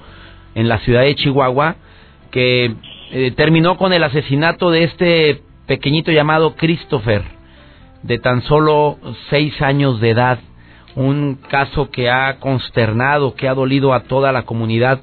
en 0.54 0.68
la 0.68 0.78
ciudad 0.78 1.02
de 1.02 1.14
Chihuahua, 1.14 1.76
que 2.30 2.74
eh, 3.12 3.30
terminó 3.36 3.76
con 3.76 3.92
el 3.92 4.02
asesinato 4.02 4.70
de 4.70 4.84
este 4.84 5.42
pequeñito 5.66 6.12
llamado 6.12 6.54
Christopher, 6.56 7.22
de 8.02 8.18
tan 8.18 8.42
solo 8.42 8.98
seis 9.30 9.60
años 9.62 10.00
de 10.00 10.10
edad. 10.10 10.38
Un 10.96 11.40
caso 11.48 11.90
que 11.90 12.08
ha 12.08 12.38
consternado, 12.38 13.34
que 13.34 13.48
ha 13.48 13.54
dolido 13.54 13.92
a 13.92 14.04
toda 14.04 14.30
la 14.30 14.42
comunidad 14.42 15.00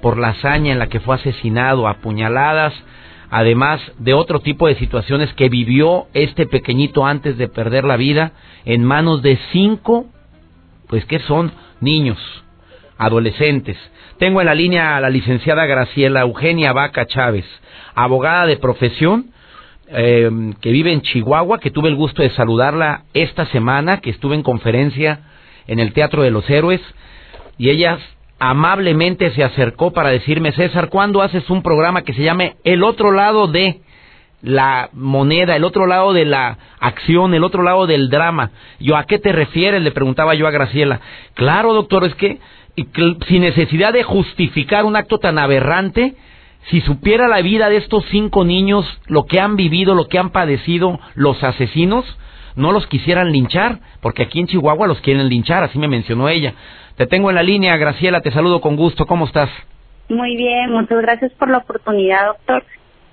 por 0.00 0.18
la 0.18 0.28
hazaña 0.28 0.72
en 0.72 0.78
la 0.78 0.88
que 0.88 1.00
fue 1.00 1.16
asesinado, 1.16 1.86
apuñaladas, 1.86 2.72
además 3.30 3.80
de 3.98 4.14
otro 4.14 4.40
tipo 4.40 4.68
de 4.68 4.76
situaciones 4.76 5.32
que 5.34 5.48
vivió 5.48 6.06
este 6.14 6.46
pequeñito 6.46 7.04
antes 7.04 7.36
de 7.36 7.48
perder 7.48 7.84
la 7.84 7.96
vida 7.96 8.32
en 8.64 8.84
manos 8.84 9.22
de 9.22 9.38
cinco, 9.52 10.06
pues 10.88 11.04
que 11.06 11.18
son 11.20 11.52
niños, 11.80 12.18
adolescentes. 12.96 13.76
Tengo 14.18 14.40
en 14.40 14.46
la 14.46 14.54
línea 14.54 14.96
a 14.96 15.00
la 15.00 15.10
licenciada 15.10 15.66
Graciela 15.66 16.20
Eugenia 16.20 16.72
Vaca 16.72 17.06
Chávez, 17.06 17.44
abogada 17.94 18.46
de 18.46 18.56
profesión, 18.56 19.32
eh, 19.88 20.30
que 20.60 20.70
vive 20.70 20.92
en 20.92 21.02
Chihuahua, 21.02 21.58
que 21.58 21.70
tuve 21.70 21.88
el 21.88 21.96
gusto 21.96 22.22
de 22.22 22.30
saludarla 22.30 23.04
esta 23.12 23.46
semana, 23.46 24.00
que 24.00 24.10
estuve 24.10 24.34
en 24.34 24.42
conferencia 24.42 25.20
en 25.66 25.80
el 25.80 25.92
Teatro 25.92 26.22
de 26.22 26.30
los 26.30 26.48
Héroes, 26.48 26.80
y 27.58 27.70
ella 27.70 27.98
amablemente 28.38 29.30
se 29.30 29.44
acercó 29.44 29.92
para 29.92 30.10
decirme, 30.10 30.52
César, 30.52 30.88
¿cuándo 30.88 31.22
haces 31.22 31.48
un 31.50 31.62
programa 31.62 32.02
que 32.02 32.12
se 32.12 32.22
llame 32.22 32.56
El 32.64 32.82
otro 32.82 33.12
lado 33.12 33.46
de 33.46 33.80
la 34.42 34.90
moneda, 34.92 35.56
el 35.56 35.64
otro 35.64 35.86
lado 35.86 36.12
de 36.12 36.26
la 36.26 36.58
acción, 36.80 37.34
el 37.34 37.44
otro 37.44 37.62
lado 37.62 37.86
del 37.86 38.10
drama? 38.10 38.50
Yo, 38.80 38.96
¿a 38.96 39.04
qué 39.04 39.18
te 39.18 39.32
refieres? 39.32 39.82
Le 39.82 39.92
preguntaba 39.92 40.34
yo 40.34 40.46
a 40.46 40.50
Graciela. 40.50 41.00
Claro, 41.34 41.72
doctor, 41.72 42.04
es 42.04 42.14
que 42.16 42.38
sin 43.28 43.40
necesidad 43.40 43.92
de 43.92 44.02
justificar 44.02 44.84
un 44.84 44.96
acto 44.96 45.18
tan 45.18 45.38
aberrante, 45.38 46.14
si 46.70 46.80
supiera 46.80 47.28
la 47.28 47.40
vida 47.42 47.68
de 47.68 47.76
estos 47.76 48.04
cinco 48.10 48.44
niños, 48.44 48.84
lo 49.06 49.26
que 49.26 49.38
han 49.38 49.56
vivido, 49.56 49.94
lo 49.94 50.08
que 50.08 50.18
han 50.18 50.30
padecido 50.30 50.98
los 51.14 51.42
asesinos, 51.44 52.04
no 52.56 52.72
los 52.72 52.86
quisieran 52.86 53.32
linchar, 53.32 53.78
porque 54.00 54.22
aquí 54.22 54.40
en 54.40 54.46
Chihuahua 54.46 54.86
los 54.86 55.00
quieren 55.00 55.28
linchar, 55.28 55.64
así 55.64 55.78
me 55.78 55.88
mencionó 55.88 56.28
ella. 56.28 56.54
Te 56.96 57.06
tengo 57.06 57.30
en 57.30 57.36
la 57.36 57.42
línea, 57.42 57.76
Graciela, 57.76 58.20
te 58.20 58.30
saludo 58.30 58.60
con 58.60 58.76
gusto. 58.76 59.06
¿Cómo 59.06 59.26
estás? 59.26 59.50
Muy 60.08 60.36
bien, 60.36 60.70
muchas 60.70 61.00
gracias 61.00 61.32
por 61.32 61.50
la 61.50 61.58
oportunidad, 61.58 62.26
doctor, 62.26 62.64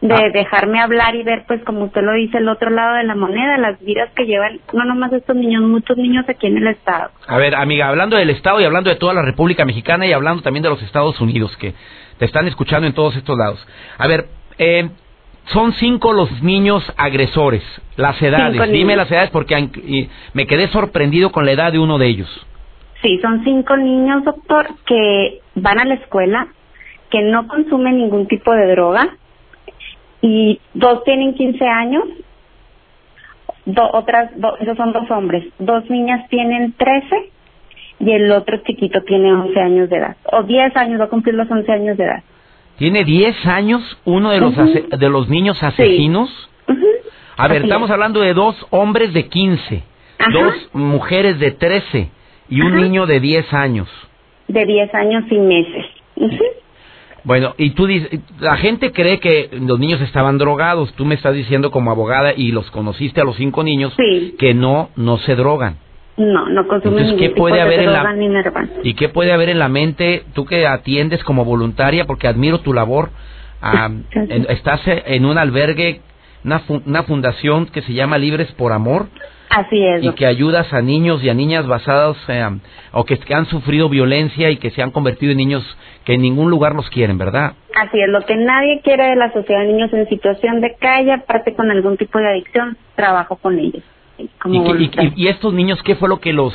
de 0.02 0.14
ah. 0.14 0.30
dejarme 0.34 0.80
hablar 0.80 1.16
y 1.16 1.24
ver, 1.24 1.46
pues, 1.48 1.64
como 1.64 1.86
usted 1.86 2.02
lo 2.02 2.14
dice, 2.14 2.38
el 2.38 2.50
otro 2.50 2.70
lado 2.70 2.96
de 2.96 3.04
la 3.04 3.16
moneda, 3.16 3.58
las 3.58 3.80
vidas 3.84 4.10
que 4.16 4.26
llevan, 4.26 4.60
no 4.74 4.84
nomás 4.84 5.14
estos 5.14 5.36
niños, 5.36 5.64
muchos 5.64 5.98
niños 5.98 6.26
aquí 6.28 6.48
en 6.48 6.58
el 6.58 6.68
Estado. 6.68 7.12
A 7.28 7.38
ver, 7.38 7.56
amiga, 7.56 7.88
hablando 7.88 8.18
del 8.18 8.30
Estado 8.30 8.60
y 8.62 8.66
hablando 8.66 8.90
de 8.90 8.98
toda 8.98 9.14
la 9.14 9.22
República 9.24 9.66
Mexicana 9.66 10.06
y 10.06 10.14
hablando 10.14 10.44
también 10.44 10.64
de 10.64 10.70
los 10.70 10.82
Estados 10.84 11.20
Unidos, 11.22 11.56
que 11.58 11.74
te 12.18 12.26
están 12.26 12.48
escuchando 12.48 12.88
en 12.88 12.94
todos 12.94 13.16
estos 13.16 13.38
lados. 13.38 13.66
A 13.98 14.08
ver, 14.08 14.26
eh, 14.58 14.90
son 15.46 15.74
cinco 15.74 16.14
los 16.14 16.42
niños 16.42 16.84
agresores, 16.98 17.64
las 17.98 18.22
edades. 18.22 18.72
Dime 18.72 18.96
las 18.96 19.12
edades 19.12 19.30
porque 19.32 19.70
me 20.34 20.48
quedé 20.48 20.68
sorprendido 20.70 21.32
con 21.32 21.46
la 21.46 21.52
edad 21.52 21.72
de 21.72 21.80
uno 21.80 21.98
de 21.98 22.08
ellos. 22.08 22.48
Sí, 23.02 23.20
son 23.20 23.44
cinco 23.44 23.76
niños, 23.78 24.24
doctor, 24.24 24.68
que 24.86 25.40
van 25.56 25.80
a 25.80 25.86
la 25.86 25.96
escuela, 25.96 26.48
que 27.10 27.22
no 27.24 27.48
consumen 27.48 27.98
ningún 27.98 28.28
tipo 28.28 28.54
de 28.54 28.68
droga, 28.68 29.18
y 30.22 30.60
dos 30.76 31.04
tienen 31.04 31.34
15 31.34 31.66
años, 31.66 32.04
otras, 33.92 34.32
esos 34.60 34.78
son 34.78 34.94
dos 34.94 35.10
hombres, 35.10 35.46
dos 35.58 35.90
niñas 35.90 36.28
tienen 36.30 36.74
13 36.74 37.32
y 38.00 38.12
el 38.12 38.32
otro 38.32 38.58
chiquito 38.58 39.02
tiene 39.04 39.34
11 39.34 39.60
años 39.60 39.90
de 39.90 39.98
edad, 39.98 40.18
o 40.32 40.44
10 40.44 40.76
años, 40.78 41.00
va 41.00 41.06
a 41.06 41.10
cumplir 41.10 41.36
los 41.36 41.50
11 41.50 41.72
años 41.72 41.98
de 41.98 42.04
edad. 42.04 42.24
¿Tiene 42.82 43.04
10 43.04 43.46
años 43.46 43.98
uno 44.06 44.32
de 44.32 44.40
los, 44.40 44.56
de 44.56 45.10
los 45.10 45.30
niños 45.30 45.62
asesinos? 45.62 46.32
A 47.38 47.48
ver, 47.48 47.62
estamos 47.62 47.92
hablando 47.92 48.22
de 48.22 48.34
dos 48.34 48.56
hombres 48.72 49.14
de 49.14 49.28
15, 49.28 49.84
dos 50.34 50.54
mujeres 50.74 51.38
de 51.38 51.52
13 51.52 52.10
y 52.50 52.62
un 52.62 52.78
niño 52.78 53.06
de 53.06 53.20
10 53.20 53.54
años. 53.54 53.88
De 54.48 54.66
10 54.66 54.96
años 54.96 55.26
y 55.30 55.38
meses. 55.38 55.86
Bueno, 57.24 57.54
y 57.60 57.70
tú 57.76 57.86
dices, 57.86 58.20
la 58.40 58.58
gente 58.58 58.92
cree 58.92 59.20
que 59.20 59.52
los 59.62 59.78
niños 59.78 60.02
estaban 60.02 60.40
drogados. 60.40 60.92
Tú 60.94 61.06
me 61.06 61.14
estás 61.14 61.36
diciendo 61.36 61.70
como 61.70 61.92
abogada 61.92 62.34
y 62.36 62.52
los 62.52 62.72
conociste 62.72 63.22
a 63.22 63.26
los 63.26 63.36
cinco 63.36 63.64
niños 63.64 63.96
que 64.40 64.56
no, 64.56 64.90
no 64.96 65.20
se 65.20 65.36
drogan. 65.36 65.78
No, 66.18 66.48
no 66.50 66.68
consumen 66.68 67.00
Entonces, 67.00 67.30
¿qué 67.30 67.36
puede 67.36 67.62
haber 67.62 67.80
en 67.80 67.94
la, 67.94 68.16
¿Y 68.84 68.94
qué 68.94 69.10
puede 69.10 69.32
haber 69.32 69.50
en 69.50 69.60
la 69.60 69.70
mente 69.70 70.24
tú 70.34 70.46
que 70.46 70.68
atiendes 70.68 71.24
como 71.24 71.46
voluntaria? 71.46 72.06
Porque 72.06 72.28
admiro 72.28 72.60
tu 72.60 72.74
labor. 72.74 73.10
estás 74.50 74.82
en 74.86 75.26
un 75.26 75.38
albergue, 75.38 76.02
una, 76.44 76.62
una 76.86 77.04
fundación 77.04 77.68
que 77.68 77.82
se 77.82 77.94
llama 77.94 78.18
Libres 78.18 78.52
por 78.54 78.72
Amor 78.72 79.08
Así 79.52 79.86
es. 79.86 80.04
Y 80.04 80.14
que 80.14 80.26
ayudas 80.26 80.72
a 80.74 80.82
niños 80.82 81.22
y 81.24 81.30
a 81.30 81.34
niñas 81.34 81.68
basados 81.68 82.18
eh, 82.30 82.42
o 82.94 83.04
que, 83.04 83.20
han 83.34 83.46
sufrido 83.48 83.90
violencia 83.90 84.50
y 84.50 84.58
que 84.58 84.70
se 84.70 84.82
han 84.82 84.92
convertido 84.92 85.34
en 85.34 85.40
niños 85.40 85.78
que 86.06 86.14
en 86.14 86.22
ningún 86.22 86.50
lugar 86.50 86.74
los 86.74 86.90
quieren, 86.90 87.18
¿verdad? 87.18 87.54
Así 87.76 88.00
es, 88.00 88.08
lo 88.08 88.22
que 88.22 88.38
nadie 88.38 88.80
quiere 88.82 89.10
de 89.10 89.16
la 89.18 89.32
sociedad 89.34 89.62
de 89.62 89.68
niños 89.68 89.92
en 89.94 90.08
situación 90.08 90.62
de 90.62 90.76
calle, 90.80 91.12
aparte 91.12 91.54
con 91.54 91.70
algún 91.70 91.98
tipo 91.98 92.18
de 92.18 92.30
adicción, 92.30 92.78
trabajo 92.96 93.36
con 93.36 93.60
ellos. 93.60 93.84
¿Y, 94.18 95.28
estos 95.28 95.54
niños 95.54 95.82
qué 95.84 95.96
fue 95.96 96.10
lo 96.10 96.20
que 96.20 96.34
los 96.34 96.54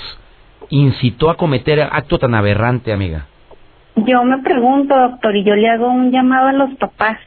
incitó 0.70 1.30
a 1.30 1.36
cometer 1.36 1.80
acto 1.80 2.18
tan 2.18 2.34
aberrante, 2.34 2.92
amiga? 2.92 3.26
Yo 3.96 4.22
me 4.24 4.38
pregunto, 4.42 4.94
doctor, 4.94 5.34
y 5.36 5.44
yo 5.44 5.54
le 5.54 5.68
hago 5.68 5.88
un 5.88 6.10
llamado 6.10 6.48
a 6.48 6.52
los 6.52 6.74
papás, 6.74 7.18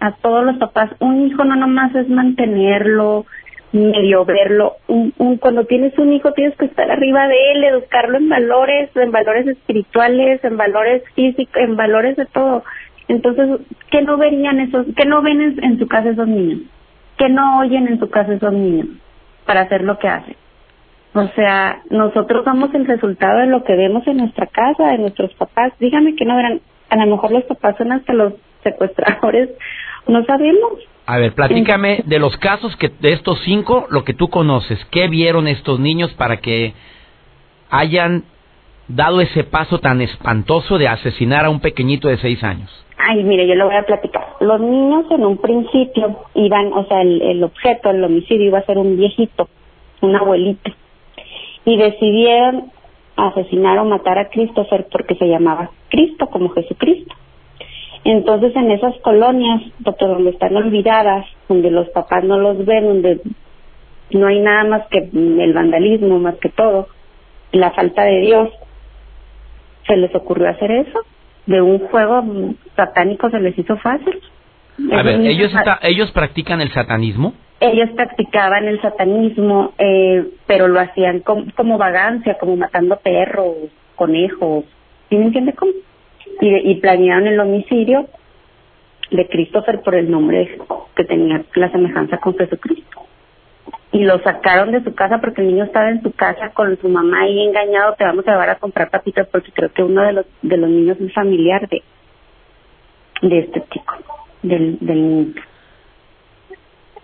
a 0.00 0.12
todos 0.12 0.44
los 0.44 0.56
papás. 0.58 0.90
Un 1.00 1.26
hijo 1.26 1.44
no 1.44 1.56
nomás 1.56 1.94
es 1.94 2.08
mantenerlo, 2.08 3.26
medio 3.72 4.24
verlo. 4.24 4.74
Un, 4.86 5.12
cuando 5.38 5.64
tienes 5.64 5.98
un 5.98 6.12
hijo 6.12 6.32
tienes 6.32 6.56
que 6.56 6.66
estar 6.66 6.90
arriba 6.90 7.26
de 7.26 7.52
él, 7.52 7.64
educarlo 7.64 8.18
en 8.18 8.28
valores, 8.28 8.90
en 8.94 9.10
valores 9.10 9.46
espirituales, 9.48 10.42
en 10.44 10.56
valores 10.56 11.02
físicos, 11.14 11.56
en 11.56 11.76
valores 11.76 12.16
de 12.16 12.26
todo. 12.26 12.62
Entonces, 13.08 13.60
¿qué 13.90 14.02
no 14.02 14.16
verían 14.16 14.60
esos, 14.60 14.86
qué 14.96 15.06
no 15.06 15.22
ven 15.22 15.58
en, 15.60 15.78
su 15.78 15.86
casa 15.86 16.10
esos 16.10 16.28
niños? 16.28 16.60
¿Qué 17.18 17.28
no 17.28 17.60
oyen 17.60 17.88
en 17.88 17.98
su 17.98 18.08
casa 18.10 18.34
esos 18.34 18.52
niños 18.52 18.86
para 19.46 19.62
hacer 19.62 19.82
lo 19.82 19.98
que 19.98 20.08
hacen? 20.08 20.36
O 21.14 21.26
sea, 21.28 21.80
nosotros 21.88 22.44
damos 22.44 22.74
el 22.74 22.86
resultado 22.86 23.38
de 23.38 23.46
lo 23.46 23.64
que 23.64 23.74
vemos 23.74 24.06
en 24.06 24.18
nuestra 24.18 24.46
casa, 24.46 24.88
de 24.88 24.98
nuestros 24.98 25.32
papás. 25.34 25.72
Dígame 25.80 26.14
que 26.14 26.26
no 26.26 26.36
verán, 26.36 26.60
a 26.90 26.96
lo 26.96 27.06
mejor 27.06 27.32
los 27.32 27.44
papás 27.44 27.76
son 27.78 27.92
hasta 27.92 28.12
los 28.12 28.34
secuestradores, 28.62 29.48
no 30.06 30.24
sabemos. 30.24 30.72
A 31.06 31.18
ver, 31.18 31.32
platícame 31.32 32.02
de 32.04 32.18
los 32.18 32.36
casos 32.36 32.76
que 32.76 32.88
de 32.88 33.12
estos 33.12 33.40
cinco, 33.44 33.86
lo 33.90 34.04
que 34.04 34.12
tú 34.12 34.28
conoces. 34.28 34.84
¿Qué 34.90 35.08
vieron 35.08 35.48
estos 35.48 35.80
niños 35.80 36.12
para 36.14 36.38
que 36.38 36.74
hayan 37.70 38.24
dado 38.88 39.20
ese 39.20 39.44
paso 39.44 39.78
tan 39.78 40.00
espantoso 40.00 40.78
de 40.78 40.88
asesinar 40.88 41.44
a 41.44 41.50
un 41.50 41.60
pequeñito 41.60 42.08
de 42.08 42.18
seis 42.18 42.42
años? 42.44 42.70
Ay, 42.98 43.22
mire, 43.24 43.46
yo 43.46 43.54
lo 43.54 43.66
voy 43.66 43.76
a 43.76 43.82
platicar. 43.82 44.26
Los 44.40 44.60
niños 44.60 45.04
en 45.10 45.24
un 45.24 45.38
principio 45.38 46.24
iban, 46.34 46.72
o 46.72 46.84
sea, 46.86 47.02
el, 47.02 47.20
el 47.22 47.44
objeto, 47.44 47.90
el 47.90 48.02
homicidio 48.02 48.46
iba 48.46 48.58
a 48.58 48.64
ser 48.64 48.78
un 48.78 48.96
viejito, 48.96 49.48
un 50.00 50.16
abuelito. 50.16 50.70
Y 51.64 51.76
decidieron 51.76 52.70
asesinar 53.16 53.78
o 53.78 53.84
matar 53.84 54.18
a 54.18 54.28
Christopher 54.28 54.86
porque 54.90 55.14
se 55.16 55.26
llamaba 55.26 55.70
Cristo, 55.88 56.26
como 56.28 56.50
Jesucristo. 56.50 57.14
Entonces, 58.04 58.54
en 58.54 58.70
esas 58.70 58.96
colonias, 59.00 59.62
doctor, 59.80 60.10
donde 60.10 60.30
están 60.30 60.56
olvidadas, 60.56 61.26
donde 61.48 61.70
los 61.70 61.88
papás 61.88 62.22
no 62.22 62.38
los 62.38 62.64
ven, 62.64 62.86
donde 62.86 63.20
no 64.12 64.28
hay 64.28 64.40
nada 64.40 64.64
más 64.64 64.86
que 64.88 64.98
el 64.98 65.52
vandalismo, 65.52 66.18
más 66.18 66.36
que 66.36 66.48
todo, 66.50 66.88
la 67.50 67.72
falta 67.72 68.04
de 68.04 68.20
Dios, 68.20 68.50
se 69.86 69.96
les 69.96 70.14
ocurrió 70.14 70.48
hacer 70.48 70.70
eso. 70.70 71.00
De 71.46 71.60
un 71.60 71.78
juego 71.78 72.24
satánico 72.74 73.30
se 73.30 73.40
les 73.40 73.56
hizo 73.58 73.76
fácil. 73.76 74.20
A 74.92 75.02
ver, 75.02 75.20
¿ellos, 75.20 75.52
¿ellos 75.82 76.10
practican 76.12 76.60
el 76.60 76.72
satanismo? 76.72 77.34
Ellos 77.60 77.88
practicaban 77.94 78.66
el 78.66 78.80
satanismo, 78.82 79.72
eh, 79.78 80.26
pero 80.46 80.68
lo 80.68 80.80
hacían 80.80 81.20
como, 81.20 81.78
vagancia, 81.78 82.36
como 82.38 82.56
matando 82.56 82.96
perros, 82.96 83.70
conejos, 83.94 84.64
¿sí 85.08 85.16
me 85.16 85.26
entiende 85.26 85.54
cómo? 85.54 85.72
Y, 86.42 86.70
y 86.70 86.74
planearon 86.80 87.26
el 87.26 87.40
homicidio 87.40 88.08
de 89.10 89.26
Christopher 89.28 89.80
por 89.82 89.94
el 89.94 90.10
nombre 90.10 90.58
que 90.94 91.04
tenía 91.04 91.42
la 91.54 91.70
semejanza 91.70 92.18
con 92.18 92.36
Jesucristo 92.36 93.05
y 93.92 94.04
lo 94.04 94.18
sacaron 94.20 94.72
de 94.72 94.82
su 94.82 94.94
casa 94.94 95.20
porque 95.20 95.42
el 95.42 95.48
niño 95.48 95.64
estaba 95.64 95.90
en 95.90 96.02
su 96.02 96.12
casa 96.12 96.50
con 96.50 96.76
su 96.78 96.88
mamá 96.88 97.22
ahí 97.22 97.40
engañado, 97.40 97.94
te 97.94 98.04
vamos 98.04 98.26
a 98.26 98.32
llevar 98.32 98.50
a 98.50 98.56
comprar 98.56 98.90
papitas 98.90 99.26
porque 99.28 99.52
creo 99.52 99.72
que 99.72 99.82
uno 99.82 100.02
de 100.02 100.12
los 100.12 100.26
de 100.42 100.56
los 100.56 100.68
niños 100.68 101.00
es 101.00 101.12
familiar 101.12 101.68
de 101.68 101.82
de 103.22 103.38
este 103.38 103.62
chico, 103.70 103.94
del, 104.42 104.78
del 104.80 105.08
niño. 105.08 105.42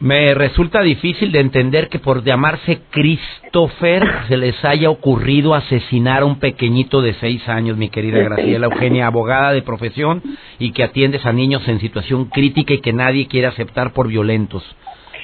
Me 0.02 0.34
resulta 0.34 0.82
difícil 0.82 1.30
de 1.30 1.38
entender 1.38 1.88
que 1.88 2.00
por 2.00 2.24
llamarse 2.24 2.80
Christopher 2.90 4.02
se 4.28 4.36
les 4.36 4.64
haya 4.64 4.90
ocurrido 4.90 5.54
asesinar 5.54 6.22
a 6.22 6.24
un 6.24 6.40
pequeñito 6.40 7.00
de 7.02 7.14
seis 7.14 7.48
años, 7.48 7.76
mi 7.76 7.88
querida 7.88 8.18
Graciela 8.18 8.66
Eugenia, 8.66 9.06
abogada 9.06 9.52
de 9.52 9.62
profesión 9.62 10.20
y 10.58 10.72
que 10.72 10.82
atiendes 10.82 11.24
a 11.24 11.32
niños 11.32 11.66
en 11.68 11.78
situación 11.78 12.24
crítica 12.24 12.74
y 12.74 12.80
que 12.80 12.92
nadie 12.92 13.28
quiere 13.28 13.46
aceptar 13.46 13.92
por 13.92 14.08
violentos. 14.08 14.64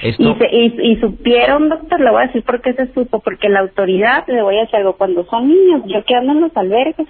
Y, 0.03 0.93
y, 0.93 0.97
supieron, 0.97 1.69
doctor, 1.69 2.01
le 2.01 2.11
voy 2.11 2.23
a 2.23 2.27
decir 2.27 2.45
por 2.45 2.61
qué 2.61 2.73
se 2.75 2.93
supo, 2.93 3.19
porque 3.21 3.49
la 3.49 3.61
autoridad, 3.61 4.25
le 4.29 4.43
voy 4.43 4.57
a 4.57 4.61
decir 4.61 4.77
algo, 4.77 4.97
cuando 4.97 5.25
son 5.25 5.49
niños, 5.49 5.83
yo 5.87 6.05
que 6.05 6.15
ando 6.15 6.33
en 6.33 6.41
los 6.43 6.57
albergues, 6.57 7.09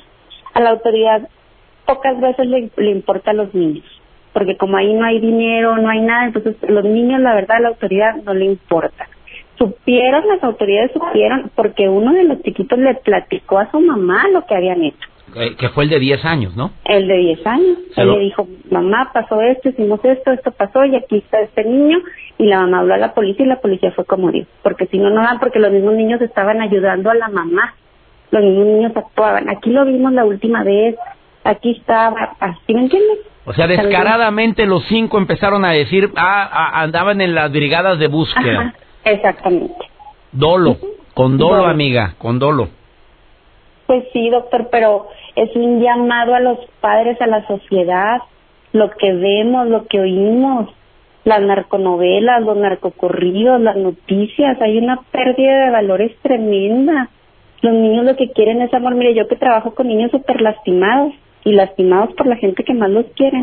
a 0.55 0.61
la 0.61 0.71
autoridad 0.71 1.29
pocas 1.85 2.21
veces 2.21 2.47
le, 2.47 2.71
le 2.77 2.91
importa 2.91 3.31
a 3.31 3.35
los 3.35 3.55
niños, 3.55 3.85
porque 4.33 4.57
como 4.57 4.77
ahí 4.77 4.95
no 4.95 5.05
hay 5.05 5.21
dinero, 5.21 5.77
no 5.77 5.89
hay 5.89 6.01
nada, 6.01 6.27
entonces 6.27 6.57
los 6.69 6.85
niños, 6.85 7.21
la 7.21 7.35
verdad, 7.35 7.59
a 7.59 7.61
la 7.61 7.69
autoridad 7.69 8.17
no 8.25 8.33
le 8.35 8.47
importa. 8.47 9.07
Supieron, 9.59 10.27
las 10.29 10.43
autoridades 10.43 10.93
supieron, 10.93 11.51
porque 11.55 11.89
uno 11.89 12.13
de 12.13 12.25
los 12.25 12.43
chiquitos 12.43 12.79
le 12.79 12.95
platicó 12.95 13.59
a 13.59 13.71
su 13.71 13.81
mamá 13.81 14.29
lo 14.33 14.47
que 14.47 14.55
habían 14.55 14.83
hecho. 14.83 15.09
Eh, 15.35 15.57
que 15.57 15.69
fue 15.71 15.85
el 15.85 15.91
de 15.91 15.99
10 15.99 16.25
años, 16.25 16.57
¿no? 16.57 16.73
El 16.85 17.07
de 17.07 17.17
10 17.17 17.47
años. 17.47 17.79
Él 17.97 18.11
le 18.13 18.19
dijo, 18.21 18.49
mamá, 18.71 19.11
pasó 19.13 19.41
esto, 19.41 19.69
hicimos 19.69 20.05
esto, 20.05 20.33
esto 20.33 20.51
pasó 20.53 20.85
y 20.85 20.97
aquí 20.97 21.19
está 21.19 21.41
este 21.41 21.65
niño. 21.65 21.99
Y 22.39 22.47
la 22.47 22.61
mamá 22.61 22.81
habló 22.81 22.95
a 22.95 22.99
la 22.99 23.15
policía 23.15 23.45
y 23.45 23.49
la 23.49 23.61
policía 23.61 23.93
fue 23.93 24.05
como 24.05 24.31
Dios. 24.31 24.47
Porque 24.63 24.87
si 24.87 24.99
no, 24.99 25.11
no 25.11 25.23
dan 25.23 25.39
porque 25.39 25.59
los 25.59 25.73
mismos 25.73 25.95
niños 25.95 26.21
estaban 26.21 26.61
ayudando 26.61 27.11
a 27.11 27.15
la 27.15 27.29
mamá. 27.29 27.75
Los 28.31 28.43
mismos 28.43 28.67
niños 28.67 28.93
actuaban. 28.97 29.49
Aquí 29.49 29.71
lo 29.71 29.85
vimos 29.85 30.13
la 30.13 30.25
última 30.25 30.63
vez, 30.63 30.97
aquí 31.45 31.77
estaba, 31.79 32.37
así, 32.41 32.75
¿me 32.75 32.83
entiendes? 32.83 33.19
O 33.45 33.55
sea, 33.55 33.67
descaradamente 33.67 34.67
los 34.67 34.85
cinco 34.89 35.17
empezaron 35.19 35.65
a 35.65 35.71
decir, 35.71 36.11
ah, 36.17 36.49
ah 36.53 36.83
andaban 36.83 37.21
en 37.21 37.35
las 37.35 37.51
brigadas 37.51 37.99
de 37.99 38.07
búsqueda. 38.07 38.75
exactamente. 39.05 39.75
Dolo, 40.33 40.77
con 41.15 41.39
dolo, 41.39 41.67
amiga, 41.67 42.15
con 42.19 42.39
dolo. 42.39 42.69
Pues 43.89 44.05
sí, 44.13 44.29
doctor, 44.29 44.69
pero 44.71 45.07
es 45.35 45.57
un 45.57 45.81
llamado 45.81 46.35
a 46.35 46.41
los 46.41 46.59
padres, 46.83 47.19
a 47.23 47.27
la 47.27 47.47
sociedad, 47.47 48.19
lo 48.75 48.91
que 48.91 49.15
vemos, 49.15 49.67
lo 49.67 49.87
que 49.87 49.99
oímos, 49.99 50.69
las 51.25 51.41
narconovelas, 51.41 52.43
los 52.43 52.59
narcocorridos, 52.59 53.59
las 53.63 53.77
noticias, 53.77 54.61
hay 54.61 54.77
una 54.77 55.01
pérdida 55.11 55.65
de 55.65 55.71
valores 55.71 56.15
tremenda. 56.21 57.09
Los 57.63 57.73
niños 57.73 58.05
lo 58.05 58.15
que 58.15 58.31
quieren 58.31 58.61
es 58.61 58.75
amor. 58.75 58.95
Mire, 58.95 59.15
yo 59.15 59.27
que 59.27 59.37
trabajo 59.37 59.75
con 59.75 59.89
niños 59.89 60.11
súper 60.11 60.43
lastimados 60.43 61.15
y 61.45 61.53
lastimados 61.53 62.13
por 62.13 62.27
la 62.27 62.37
gente 62.37 62.65
que 62.65 62.75
más 62.75 62.91
los 62.91 63.07
quiere. 63.17 63.43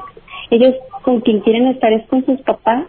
Ellos 0.51 0.75
con 1.01 1.21
quien 1.21 1.39
quieren 1.39 1.65
estar 1.69 1.91
es 1.91 2.05
con 2.05 2.23
sus 2.23 2.39
papás. 2.41 2.85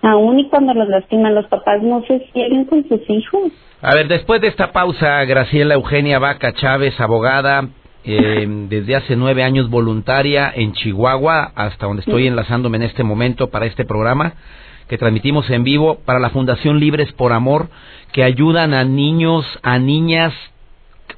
Aún 0.00 0.38
y 0.38 0.48
cuando 0.48 0.72
los 0.72 0.88
lastiman, 0.88 1.34
los 1.34 1.46
papás 1.48 1.82
no 1.82 2.02
se 2.06 2.20
siguen 2.32 2.64
con 2.64 2.88
sus 2.88 3.02
hijos. 3.10 3.52
A 3.86 3.94
ver, 3.94 4.08
después 4.08 4.40
de 4.40 4.48
esta 4.48 4.72
pausa, 4.72 5.24
Graciela 5.26 5.74
Eugenia 5.74 6.18
Vaca 6.18 6.52
Chávez, 6.54 7.00
abogada, 7.00 7.68
eh, 8.02 8.44
desde 8.68 8.96
hace 8.96 9.14
nueve 9.14 9.44
años 9.44 9.70
voluntaria 9.70 10.52
en 10.52 10.72
Chihuahua, 10.72 11.52
hasta 11.54 11.86
donde 11.86 12.00
estoy 12.00 12.26
enlazándome 12.26 12.78
en 12.78 12.82
este 12.82 13.04
momento 13.04 13.48
para 13.48 13.66
este 13.66 13.84
programa 13.84 14.32
que 14.88 14.98
transmitimos 14.98 15.48
en 15.50 15.62
vivo 15.62 16.00
para 16.04 16.18
la 16.18 16.30
Fundación 16.30 16.80
Libres 16.80 17.12
por 17.12 17.32
Amor, 17.32 17.68
que 18.10 18.24
ayudan 18.24 18.74
a 18.74 18.82
niños, 18.82 19.46
a 19.62 19.78
niñas 19.78 20.34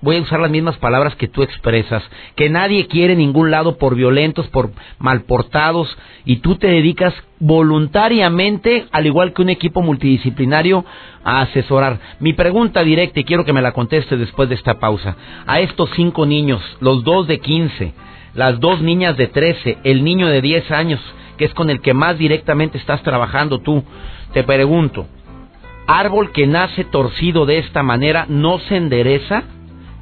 voy 0.00 0.16
a 0.16 0.22
usar 0.22 0.40
las 0.40 0.50
mismas 0.50 0.76
palabras 0.78 1.16
que 1.16 1.28
tú 1.28 1.42
expresas, 1.42 2.02
que 2.36 2.48
nadie 2.48 2.86
quiere 2.86 3.16
ningún 3.16 3.50
lado 3.50 3.78
por 3.78 3.94
violentos, 3.94 4.46
por 4.48 4.70
malportados, 4.98 5.96
y 6.24 6.36
tú 6.36 6.56
te 6.56 6.68
dedicas 6.68 7.14
voluntariamente, 7.40 8.86
al 8.92 9.06
igual 9.06 9.32
que 9.32 9.42
un 9.42 9.50
equipo 9.50 9.82
multidisciplinario, 9.82 10.84
a 11.24 11.42
asesorar. 11.42 11.98
Mi 12.20 12.32
pregunta 12.32 12.82
directa, 12.82 13.20
y 13.20 13.24
quiero 13.24 13.44
que 13.44 13.52
me 13.52 13.62
la 13.62 13.72
conteste 13.72 14.16
después 14.16 14.48
de 14.48 14.54
esta 14.54 14.78
pausa, 14.78 15.16
a 15.46 15.60
estos 15.60 15.90
cinco 15.96 16.26
niños, 16.26 16.62
los 16.80 17.04
dos 17.04 17.26
de 17.26 17.40
15, 17.40 17.92
las 18.34 18.60
dos 18.60 18.80
niñas 18.80 19.16
de 19.16 19.26
13, 19.26 19.78
el 19.84 20.04
niño 20.04 20.28
de 20.28 20.40
10 20.40 20.70
años, 20.70 21.00
que 21.36 21.44
es 21.44 21.54
con 21.54 21.70
el 21.70 21.80
que 21.80 21.94
más 21.94 22.18
directamente 22.18 22.78
estás 22.78 23.02
trabajando 23.02 23.60
tú, 23.60 23.84
te 24.32 24.44
pregunto, 24.44 25.06
árbol 25.86 26.32
que 26.32 26.46
nace 26.46 26.84
torcido 26.84 27.46
de 27.46 27.58
esta 27.58 27.82
manera 27.82 28.26
no 28.28 28.58
se 28.58 28.76
endereza? 28.76 29.44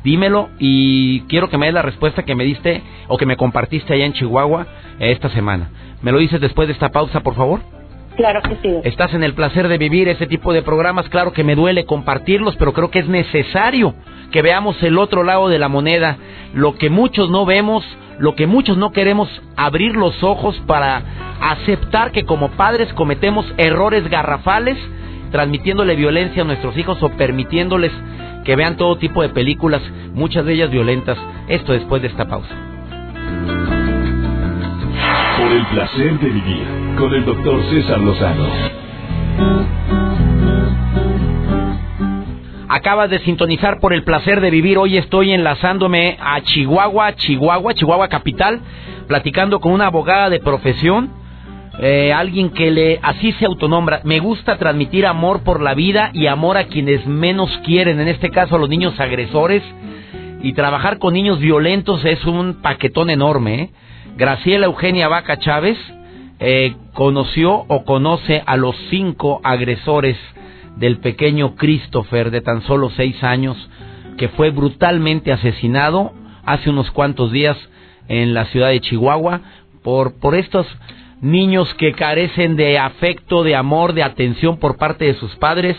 Dímelo 0.06 0.50
y 0.60 1.22
quiero 1.22 1.50
que 1.50 1.58
me 1.58 1.66
des 1.66 1.74
la 1.74 1.82
respuesta 1.82 2.22
que 2.22 2.36
me 2.36 2.44
diste 2.44 2.80
o 3.08 3.18
que 3.18 3.26
me 3.26 3.36
compartiste 3.36 3.92
allá 3.92 4.06
en 4.06 4.12
Chihuahua 4.12 4.64
esta 5.00 5.28
semana. 5.30 5.68
¿Me 6.00 6.12
lo 6.12 6.18
dices 6.18 6.40
después 6.40 6.68
de 6.68 6.74
esta 6.74 6.90
pausa, 6.90 7.20
por 7.20 7.34
favor? 7.34 7.60
Claro 8.14 8.40
que 8.40 8.56
sí. 8.62 8.72
Estás 8.84 9.12
en 9.14 9.24
el 9.24 9.34
placer 9.34 9.66
de 9.66 9.78
vivir 9.78 10.08
ese 10.08 10.28
tipo 10.28 10.52
de 10.52 10.62
programas. 10.62 11.08
Claro 11.08 11.32
que 11.32 11.42
me 11.42 11.56
duele 11.56 11.86
compartirlos, 11.86 12.54
pero 12.54 12.72
creo 12.72 12.88
que 12.88 13.00
es 13.00 13.08
necesario 13.08 13.94
que 14.30 14.42
veamos 14.42 14.80
el 14.84 14.96
otro 14.96 15.24
lado 15.24 15.48
de 15.48 15.58
la 15.58 15.68
moneda. 15.68 16.18
Lo 16.54 16.76
que 16.76 16.88
muchos 16.88 17.28
no 17.28 17.44
vemos, 17.44 17.84
lo 18.20 18.36
que 18.36 18.46
muchos 18.46 18.78
no 18.78 18.92
queremos 18.92 19.28
abrir 19.56 19.96
los 19.96 20.22
ojos 20.22 20.56
para 20.68 21.02
aceptar 21.40 22.12
que 22.12 22.24
como 22.24 22.52
padres 22.52 22.92
cometemos 22.94 23.44
errores 23.58 24.08
garrafales, 24.08 24.78
transmitiéndole 25.36 25.96
violencia 25.96 26.40
a 26.40 26.44
nuestros 26.46 26.74
hijos 26.78 27.02
o 27.02 27.10
permitiéndoles 27.10 27.92
que 28.42 28.56
vean 28.56 28.78
todo 28.78 28.96
tipo 28.96 29.20
de 29.20 29.28
películas, 29.28 29.82
muchas 30.14 30.46
de 30.46 30.54
ellas 30.54 30.70
violentas. 30.70 31.18
Esto 31.46 31.74
después 31.74 32.00
de 32.00 32.08
esta 32.08 32.24
pausa. 32.24 32.48
Por 35.38 35.52
el 35.52 35.66
placer 35.66 36.18
de 36.20 36.28
vivir 36.30 36.64
con 36.96 37.12
el 37.12 37.26
doctor 37.26 37.62
César 37.68 38.00
Lozano. 38.00 38.46
Acabas 42.70 43.10
de 43.10 43.18
sintonizar 43.18 43.78
por 43.78 43.92
el 43.92 44.04
placer 44.04 44.40
de 44.40 44.48
vivir. 44.48 44.78
Hoy 44.78 44.96
estoy 44.96 45.32
enlazándome 45.32 46.16
a 46.18 46.40
Chihuahua, 46.40 47.14
Chihuahua, 47.16 47.74
Chihuahua 47.74 48.08
capital, 48.08 48.60
platicando 49.06 49.60
con 49.60 49.72
una 49.72 49.88
abogada 49.88 50.30
de 50.30 50.40
profesión 50.40 51.25
eh, 51.78 52.12
alguien 52.12 52.50
que 52.50 52.70
le 52.70 52.98
así 53.02 53.32
se 53.32 53.44
autonombra. 53.44 54.00
Me 54.04 54.18
gusta 54.18 54.56
transmitir 54.56 55.06
amor 55.06 55.42
por 55.42 55.60
la 55.60 55.74
vida 55.74 56.10
y 56.14 56.26
amor 56.26 56.56
a 56.56 56.68
quienes 56.68 57.06
menos 57.06 57.50
quieren, 57.64 58.00
en 58.00 58.08
este 58.08 58.30
caso 58.30 58.56
a 58.56 58.58
los 58.58 58.68
niños 58.68 58.98
agresores. 58.98 59.62
Y 60.42 60.52
trabajar 60.52 60.98
con 60.98 61.14
niños 61.14 61.38
violentos 61.38 62.04
es 62.04 62.24
un 62.24 62.62
paquetón 62.62 63.10
enorme. 63.10 63.54
¿eh? 63.54 63.70
Graciela 64.16 64.66
Eugenia 64.66 65.08
Vaca 65.08 65.38
Chávez 65.38 65.76
eh, 66.38 66.76
conoció 66.92 67.64
o 67.68 67.84
conoce 67.84 68.42
a 68.46 68.56
los 68.56 68.76
cinco 68.90 69.40
agresores 69.42 70.16
del 70.76 70.98
pequeño 70.98 71.56
Christopher 71.56 72.30
de 72.30 72.42
tan 72.42 72.62
solo 72.62 72.90
seis 72.90 73.22
años 73.24 73.56
que 74.16 74.28
fue 74.28 74.50
brutalmente 74.50 75.32
asesinado 75.32 76.12
hace 76.44 76.70
unos 76.70 76.90
cuantos 76.90 77.32
días 77.32 77.56
en 78.08 78.34
la 78.34 78.46
ciudad 78.46 78.68
de 78.68 78.80
Chihuahua 78.80 79.40
por, 79.82 80.18
por 80.18 80.34
estos 80.34 80.66
niños 81.20 81.72
que 81.74 81.92
carecen 81.92 82.56
de 82.56 82.78
afecto, 82.78 83.42
de 83.42 83.56
amor, 83.56 83.92
de 83.92 84.02
atención 84.02 84.58
por 84.58 84.76
parte 84.76 85.06
de 85.06 85.14
sus 85.14 85.34
padres, 85.36 85.76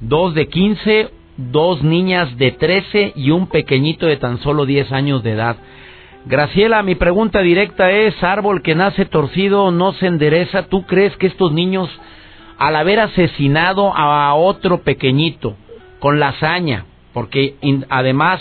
dos 0.00 0.34
de 0.34 0.48
15, 0.48 1.10
dos 1.36 1.82
niñas 1.82 2.36
de 2.36 2.52
13 2.52 3.12
y 3.16 3.30
un 3.30 3.48
pequeñito 3.48 4.06
de 4.06 4.16
tan 4.16 4.38
solo 4.38 4.66
10 4.66 4.92
años 4.92 5.22
de 5.22 5.32
edad. 5.32 5.56
Graciela, 6.26 6.82
mi 6.82 6.94
pregunta 6.94 7.40
directa 7.40 7.90
es, 7.90 8.22
árbol 8.22 8.62
que 8.62 8.74
nace 8.74 9.04
torcido 9.04 9.70
no 9.70 9.92
se 9.94 10.06
endereza, 10.06 10.64
¿tú 10.64 10.84
crees 10.84 11.16
que 11.16 11.28
estos 11.28 11.52
niños, 11.52 11.88
al 12.58 12.76
haber 12.76 13.00
asesinado 13.00 13.96
a 13.96 14.34
otro 14.34 14.82
pequeñito, 14.82 15.56
con 16.00 16.20
la 16.20 16.28
hazaña, 16.28 16.86
porque 17.12 17.56
además 17.88 18.40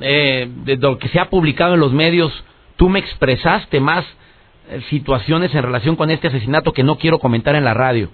eh, 0.00 0.48
de 0.64 0.76
lo 0.76 0.98
que 0.98 1.08
se 1.08 1.20
ha 1.20 1.30
publicado 1.30 1.74
en 1.74 1.80
los 1.80 1.92
medios, 1.92 2.32
tú 2.76 2.88
me 2.88 2.98
expresaste 2.98 3.80
más 3.80 4.04
situaciones 4.88 5.54
en 5.54 5.62
relación 5.62 5.96
con 5.96 6.10
este 6.10 6.28
asesinato 6.28 6.72
que 6.72 6.82
no 6.82 6.96
quiero 6.96 7.18
comentar 7.18 7.54
en 7.54 7.64
la 7.64 7.74
radio. 7.74 8.08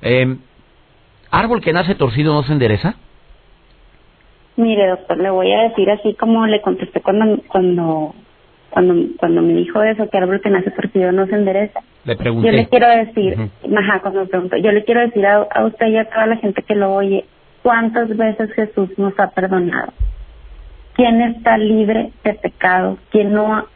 Eh, 0.00 0.36
¿Árbol 1.30 1.60
que 1.60 1.72
nace 1.72 1.94
torcido 1.94 2.34
no 2.34 2.42
se 2.42 2.52
endereza? 2.52 2.94
Mire, 4.56 4.88
doctor, 4.88 5.18
le 5.18 5.30
voy 5.30 5.50
a 5.52 5.62
decir 5.62 5.90
así 5.90 6.14
como 6.14 6.46
le 6.46 6.60
contesté 6.60 7.00
cuando 7.00 7.42
cuando 7.48 8.14
cuando 8.70 8.94
cuando 9.18 9.42
me 9.42 9.54
dijo 9.54 9.82
eso, 9.82 10.08
que 10.10 10.18
árbol 10.18 10.40
que 10.42 10.50
nace 10.50 10.70
torcido 10.70 11.10
no 11.12 11.26
se 11.26 11.34
endereza. 11.34 11.80
Le 12.04 12.16
pregunté. 12.16 12.48
Yo 12.48 12.52
le 12.52 12.68
quiero 12.68 12.88
decir, 12.88 13.50
ajá, 13.76 14.00
cuando 14.00 14.20
me 14.20 14.26
preguntó, 14.26 14.56
yo 14.56 14.72
le 14.72 14.84
quiero 14.84 15.00
decir 15.00 15.26
a, 15.26 15.46
a 15.50 15.64
usted 15.64 15.86
y 15.88 15.96
a 15.96 16.04
toda 16.04 16.26
la 16.26 16.36
gente 16.36 16.62
que 16.62 16.74
lo 16.74 16.92
oye, 16.92 17.24
¿cuántas 17.62 18.14
veces 18.14 18.52
Jesús 18.52 18.90
nos 18.98 19.18
ha 19.18 19.30
perdonado? 19.30 19.92
¿Quién 20.94 21.22
está 21.22 21.56
libre 21.56 22.12
de 22.24 22.34
pecado? 22.34 22.98
¿Quién 23.10 23.32
no 23.32 23.66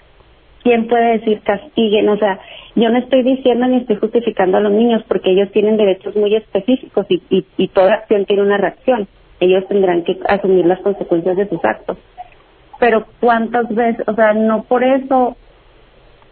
¿quién 0.66 0.88
puede 0.88 1.18
decir 1.18 1.40
castiguen? 1.42 2.08
O 2.08 2.16
sea, 2.16 2.40
yo 2.74 2.90
no 2.90 2.98
estoy 2.98 3.22
diciendo 3.22 3.66
ni 3.68 3.76
estoy 3.76 3.96
justificando 3.96 4.56
a 4.56 4.60
los 4.60 4.72
niños 4.72 5.02
porque 5.06 5.30
ellos 5.30 5.52
tienen 5.52 5.76
derechos 5.76 6.16
muy 6.16 6.34
específicos 6.34 7.06
y, 7.08 7.22
y, 7.30 7.46
y 7.56 7.68
toda 7.68 7.94
acción 7.94 8.24
tiene 8.24 8.42
una 8.42 8.58
reacción 8.58 9.06
ellos 9.40 9.66
tendrán 9.68 10.02
que 10.02 10.18
asumir 10.28 10.66
las 10.66 10.80
consecuencias 10.80 11.36
de 11.36 11.48
sus 11.48 11.64
actos. 11.64 11.98
Pero 12.78 13.06
cuántas 13.20 13.68
veces, 13.74 14.06
o 14.08 14.14
sea, 14.14 14.32
no 14.34 14.64
por 14.64 14.84
eso 14.84 15.36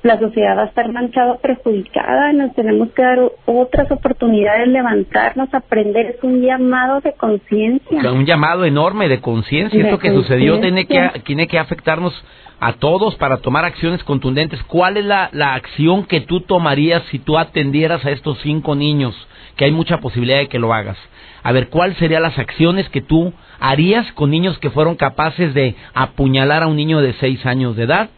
la 0.04 0.18
sociedad 0.18 0.58
va 0.58 0.62
a 0.64 0.66
estar 0.66 0.92
manchada, 0.92 1.38
perjudicada, 1.38 2.30
nos 2.34 2.54
tenemos 2.54 2.90
que 2.90 3.02
dar 3.02 3.18
otras 3.46 3.90
oportunidades, 3.90 4.68
levantarnos, 4.68 5.48
aprender, 5.54 6.16
es 6.16 6.22
un 6.22 6.42
llamado 6.42 7.00
de 7.00 7.14
conciencia. 7.14 8.12
Un 8.12 8.26
llamado 8.26 8.66
enorme 8.66 9.08
de 9.08 9.22
conciencia, 9.22 9.82
esto 9.82 9.98
que 9.98 10.12
sucedió 10.12 10.60
tiene 10.60 10.86
que, 10.86 11.10
tiene 11.24 11.46
que 11.46 11.58
afectarnos 11.58 12.12
a 12.60 12.74
todos 12.74 13.14
para 13.16 13.38
tomar 13.38 13.64
acciones 13.64 14.04
contundentes. 14.04 14.62
¿Cuál 14.64 14.98
es 14.98 15.06
la, 15.06 15.30
la 15.32 15.54
acción 15.54 16.04
que 16.04 16.20
tú 16.20 16.42
tomarías 16.42 17.02
si 17.10 17.18
tú 17.18 17.38
atendieras 17.38 18.04
a 18.04 18.10
estos 18.10 18.38
cinco 18.42 18.74
niños? 18.74 19.14
Que 19.56 19.64
hay 19.64 19.72
mucha 19.72 20.00
posibilidad 20.00 20.38
de 20.38 20.48
que 20.48 20.58
lo 20.58 20.74
hagas 20.74 20.98
a 21.42 21.52
ver 21.52 21.68
cuáles 21.68 21.98
serían 21.98 22.22
las 22.22 22.38
acciones 22.38 22.88
que 22.88 23.02
tú 23.02 23.32
harías 23.60 24.10
con 24.12 24.30
niños 24.30 24.58
que 24.58 24.70
fueron 24.70 24.96
capaces 24.96 25.52
de 25.52 25.76
apuñalar 25.92 26.62
a 26.62 26.66
un 26.66 26.76
niño 26.76 27.00
de 27.00 27.12
seis 27.20 27.44
años 27.44 27.76
de 27.76 27.84
edad 27.84 28.08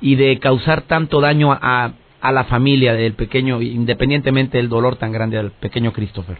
y 0.00 0.16
de 0.16 0.38
causar 0.38 0.82
tanto 0.82 1.20
daño 1.20 1.52
a, 1.52 1.92
a 2.20 2.32
la 2.32 2.44
familia 2.44 2.94
del 2.94 3.14
pequeño, 3.14 3.60
independientemente 3.60 4.58
del 4.58 4.68
dolor 4.68 4.96
tan 4.96 5.12
grande 5.12 5.36
del 5.36 5.50
pequeño 5.50 5.92
Christopher. 5.92 6.38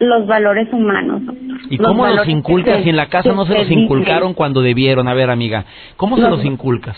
Los 0.00 0.26
valores 0.26 0.72
humanos. 0.72 1.22
¿Y 1.70 1.78
cómo 1.78 2.06
los 2.06 2.28
inculcas 2.28 2.82
si 2.82 2.90
en 2.90 2.96
la 2.96 3.08
casa 3.08 3.32
no 3.32 3.46
se 3.46 3.54
los 3.54 3.70
inculcaron 3.70 4.34
cuando 4.34 4.60
debieron? 4.60 5.08
A 5.08 5.14
ver, 5.14 5.30
amiga, 5.30 5.64
¿cómo 5.96 6.16
se 6.16 6.28
los 6.28 6.44
inculcas? 6.44 6.96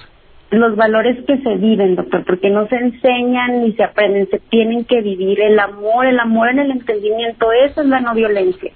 los 0.51 0.77
valores 0.77 1.25
que 1.27 1.39
se 1.39 1.57
viven, 1.57 1.97
doctor, 1.97 2.25
porque 2.25 2.51
no 2.51 2.69
se 2.69 2.77
enseñan 2.77 3.63
ni 3.63 3.73
se 3.73 3.83
aprenden, 3.83 4.29
se 4.31 4.39
tienen 4.39 4.85
que 4.85 5.01
vivir 5.01 5.41
el 5.41 5.59
amor, 5.59 6.07
el 6.07 6.21
amor 6.21 6.51
en 6.51 6.61
el 6.61 6.71
entendimiento, 6.71 7.51
eso 7.53 7.83
es 7.83 7.89
la 7.89 8.01
no 8.01 8.15
violencia. 8.15 8.73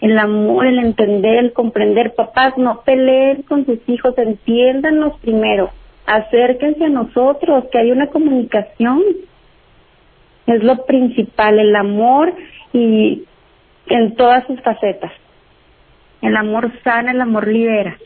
El 0.00 0.18
amor, 0.18 0.66
el 0.66 0.78
entender, 0.78 1.38
el 1.38 1.52
comprender, 1.52 2.14
papás, 2.14 2.58
no 2.58 2.82
peleen 2.84 3.42
con 3.42 3.64
sus 3.64 3.78
hijos, 3.88 4.14
entiéndanos 4.18 5.18
primero, 5.20 5.70
acérquense 6.06 6.84
a 6.84 6.88
nosotros, 6.88 7.64
que 7.70 7.78
hay 7.78 7.90
una 7.90 8.08
comunicación. 8.08 9.02
Es 10.46 10.62
lo 10.62 10.86
principal, 10.86 11.58
el 11.58 11.74
amor 11.74 12.32
y 12.72 13.24
en 13.88 14.14
todas 14.14 14.46
sus 14.46 14.60
facetas. 14.62 15.12
El 16.22 16.36
amor 16.36 16.70
sana, 16.82 17.10
el 17.10 17.20
amor 17.20 17.48
libera. 17.48 17.98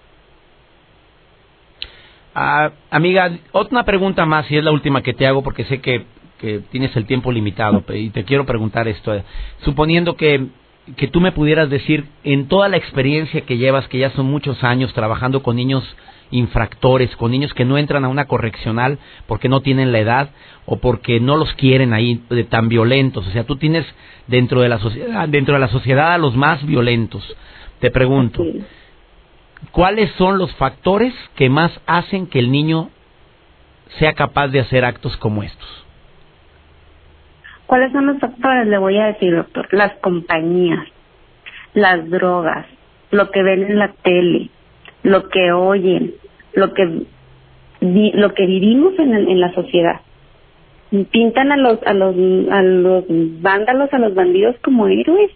Ah, 2.34 2.70
amiga, 2.90 3.30
otra 3.52 3.84
pregunta 3.84 4.24
más 4.24 4.50
y 4.50 4.56
es 4.56 4.64
la 4.64 4.70
última 4.70 5.02
que 5.02 5.14
te 5.14 5.26
hago 5.26 5.42
porque 5.42 5.64
sé 5.64 5.80
que, 5.80 6.04
que 6.38 6.60
tienes 6.70 6.94
el 6.96 7.04
tiempo 7.04 7.32
limitado 7.32 7.82
y 7.92 8.10
te 8.10 8.24
quiero 8.24 8.46
preguntar 8.46 8.88
esto. 8.88 9.12
Suponiendo 9.64 10.16
que, 10.16 10.46
que 10.96 11.08
tú 11.08 11.20
me 11.20 11.32
pudieras 11.32 11.68
decir, 11.68 12.06
en 12.24 12.48
toda 12.48 12.68
la 12.68 12.76
experiencia 12.76 13.42
que 13.42 13.58
llevas, 13.58 13.88
que 13.88 13.98
ya 13.98 14.10
son 14.10 14.26
muchos 14.26 14.62
años 14.64 14.92
trabajando 14.94 15.42
con 15.42 15.56
niños 15.56 15.84
infractores, 16.30 17.14
con 17.16 17.30
niños 17.30 17.54
que 17.54 17.64
no 17.64 17.78
entran 17.78 18.04
a 18.04 18.08
una 18.08 18.26
correccional 18.26 18.98
porque 19.26 19.48
no 19.48 19.60
tienen 19.60 19.92
la 19.92 19.98
edad 19.98 20.30
o 20.66 20.76
porque 20.78 21.20
no 21.20 21.36
los 21.36 21.52
quieren 21.54 21.92
ahí 21.92 22.22
de 22.30 22.44
tan 22.44 22.68
violentos. 22.68 23.26
O 23.26 23.30
sea, 23.30 23.44
tú 23.44 23.56
tienes 23.56 23.86
dentro 24.26 24.60
de 24.60 24.68
la 24.68 24.78
sociedad, 24.78 25.28
dentro 25.28 25.54
de 25.54 25.60
la 25.60 25.68
sociedad 25.68 26.12
a 26.12 26.18
los 26.18 26.36
más 26.36 26.64
violentos. 26.64 27.24
Te 27.80 27.90
pregunto, 27.90 28.44
¿cuáles 29.72 30.10
son 30.12 30.38
los 30.38 30.54
factores 30.56 31.14
que 31.34 31.48
más 31.48 31.72
hacen 31.86 32.26
que 32.26 32.38
el 32.38 32.52
niño 32.52 32.90
sea 33.98 34.12
capaz 34.12 34.48
de 34.48 34.60
hacer 34.60 34.84
actos 34.84 35.16
como 35.16 35.42
estos? 35.42 35.86
¿Cuáles 37.66 37.92
son 37.92 38.06
los 38.06 38.18
factores? 38.18 38.66
Le 38.66 38.78
voy 38.78 38.98
a 38.98 39.06
decir, 39.06 39.34
doctor. 39.34 39.68
Las 39.70 39.92
compañías, 39.98 40.86
las 41.72 42.08
drogas, 42.10 42.66
lo 43.10 43.30
que 43.30 43.42
ven 43.42 43.62
en 43.62 43.78
la 43.78 43.92
tele, 44.02 44.50
lo 45.02 45.28
que 45.28 45.52
oyen, 45.52 46.14
lo 46.52 46.72
que 46.72 47.06
lo 47.80 48.34
que 48.34 48.46
vivimos 48.46 48.98
en, 48.98 49.14
en 49.14 49.40
la 49.40 49.52
sociedad. 49.54 50.00
Pintan 51.10 51.52
a 51.52 51.56
los 51.56 51.82
a 51.84 51.94
los 51.94 52.14
a 52.50 52.62
los 52.62 53.04
vándalos, 53.08 53.92
a 53.92 53.98
los 53.98 54.14
bandidos 54.14 54.56
como 54.62 54.88
héroes. 54.88 55.30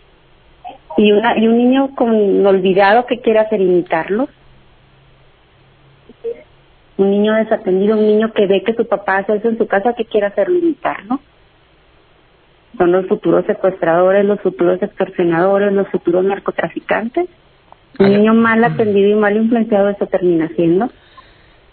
Y 0.97 1.13
una 1.13 1.39
y 1.39 1.47
un 1.47 1.59
niño 1.59 1.95
con 1.95 2.47
olvidado 2.47 3.07
que 3.07 3.21
quiere 3.21 3.41
hacer 3.41 3.61
imitarlo 3.61 4.29
un 6.97 7.11
niño 7.11 7.35
desatendido 7.35 7.97
un 7.97 8.07
niño 8.07 8.33
que 8.33 8.47
ve 8.47 8.63
que 8.63 8.75
su 8.75 8.87
papá 8.87 9.19
hace 9.19 9.37
eso 9.37 9.49
en 9.49 9.59
su 9.59 9.67
casa 9.67 9.95
que 9.95 10.05
quiere 10.05 10.27
hacerlo 10.27 10.59
imitarlo 10.59 11.21
son 12.79 12.93
los 12.93 13.07
futuros 13.07 13.45
secuestradores 13.47 14.25
los 14.25 14.41
futuros 14.41 14.81
extorsionadores 14.81 15.73
los 15.73 15.89
futuros 15.89 16.25
narcotraficantes 16.25 17.29
un 17.99 18.11
niño 18.11 18.35
mal 18.35 18.63
atendido 18.65 19.11
y 19.11 19.15
mal 19.15 19.37
influenciado 19.37 19.89
eso 19.89 20.07
termina 20.07 20.49
siendo. 20.57 20.91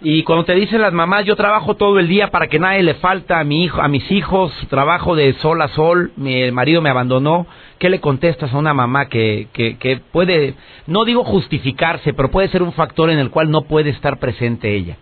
Y 0.04 0.24
cuando 0.24 0.46
te 0.46 0.56
dicen 0.56 0.82
las 0.82 0.94
mamás, 0.94 1.26
yo 1.26 1.36
trabajo 1.36 1.76
todo 1.76 2.00
el 2.00 2.08
día 2.08 2.32
para 2.32 2.48
que 2.48 2.58
nadie 2.58 2.82
le 2.82 2.96
falta 2.96 3.40
a 3.40 3.44
mi 3.44 3.64
hijo, 3.64 3.80
a 3.80 3.88
mis 3.88 4.12
hijos, 4.12 4.52
trabajo 4.68 5.16
de 5.16 5.34
sol 5.34 5.62
a 5.62 5.68
sol, 5.70 6.12
mi 6.16 6.52
marido 6.52 6.82
me 6.82 6.90
abandonó, 6.90 7.46
¿qué 7.78 7.88
le 7.88 8.00
contestas 8.00 8.52
a 8.52 8.58
una 8.58 8.74
mamá 8.74 9.10
que, 9.10 9.48
que, 9.54 9.78
que 9.78 10.02
puede, 10.12 10.56
no 10.88 11.06
digo 11.06 11.24
justificarse, 11.24 12.14
pero 12.14 12.32
puede 12.32 12.48
ser 12.48 12.64
un 12.64 12.74
factor 12.74 13.12
en 13.12 13.20
el 13.20 13.30
cual 13.30 13.52
no 13.52 13.62
puede 13.62 13.92
estar 13.92 14.18
presente 14.18 14.74
ella? 14.74 14.98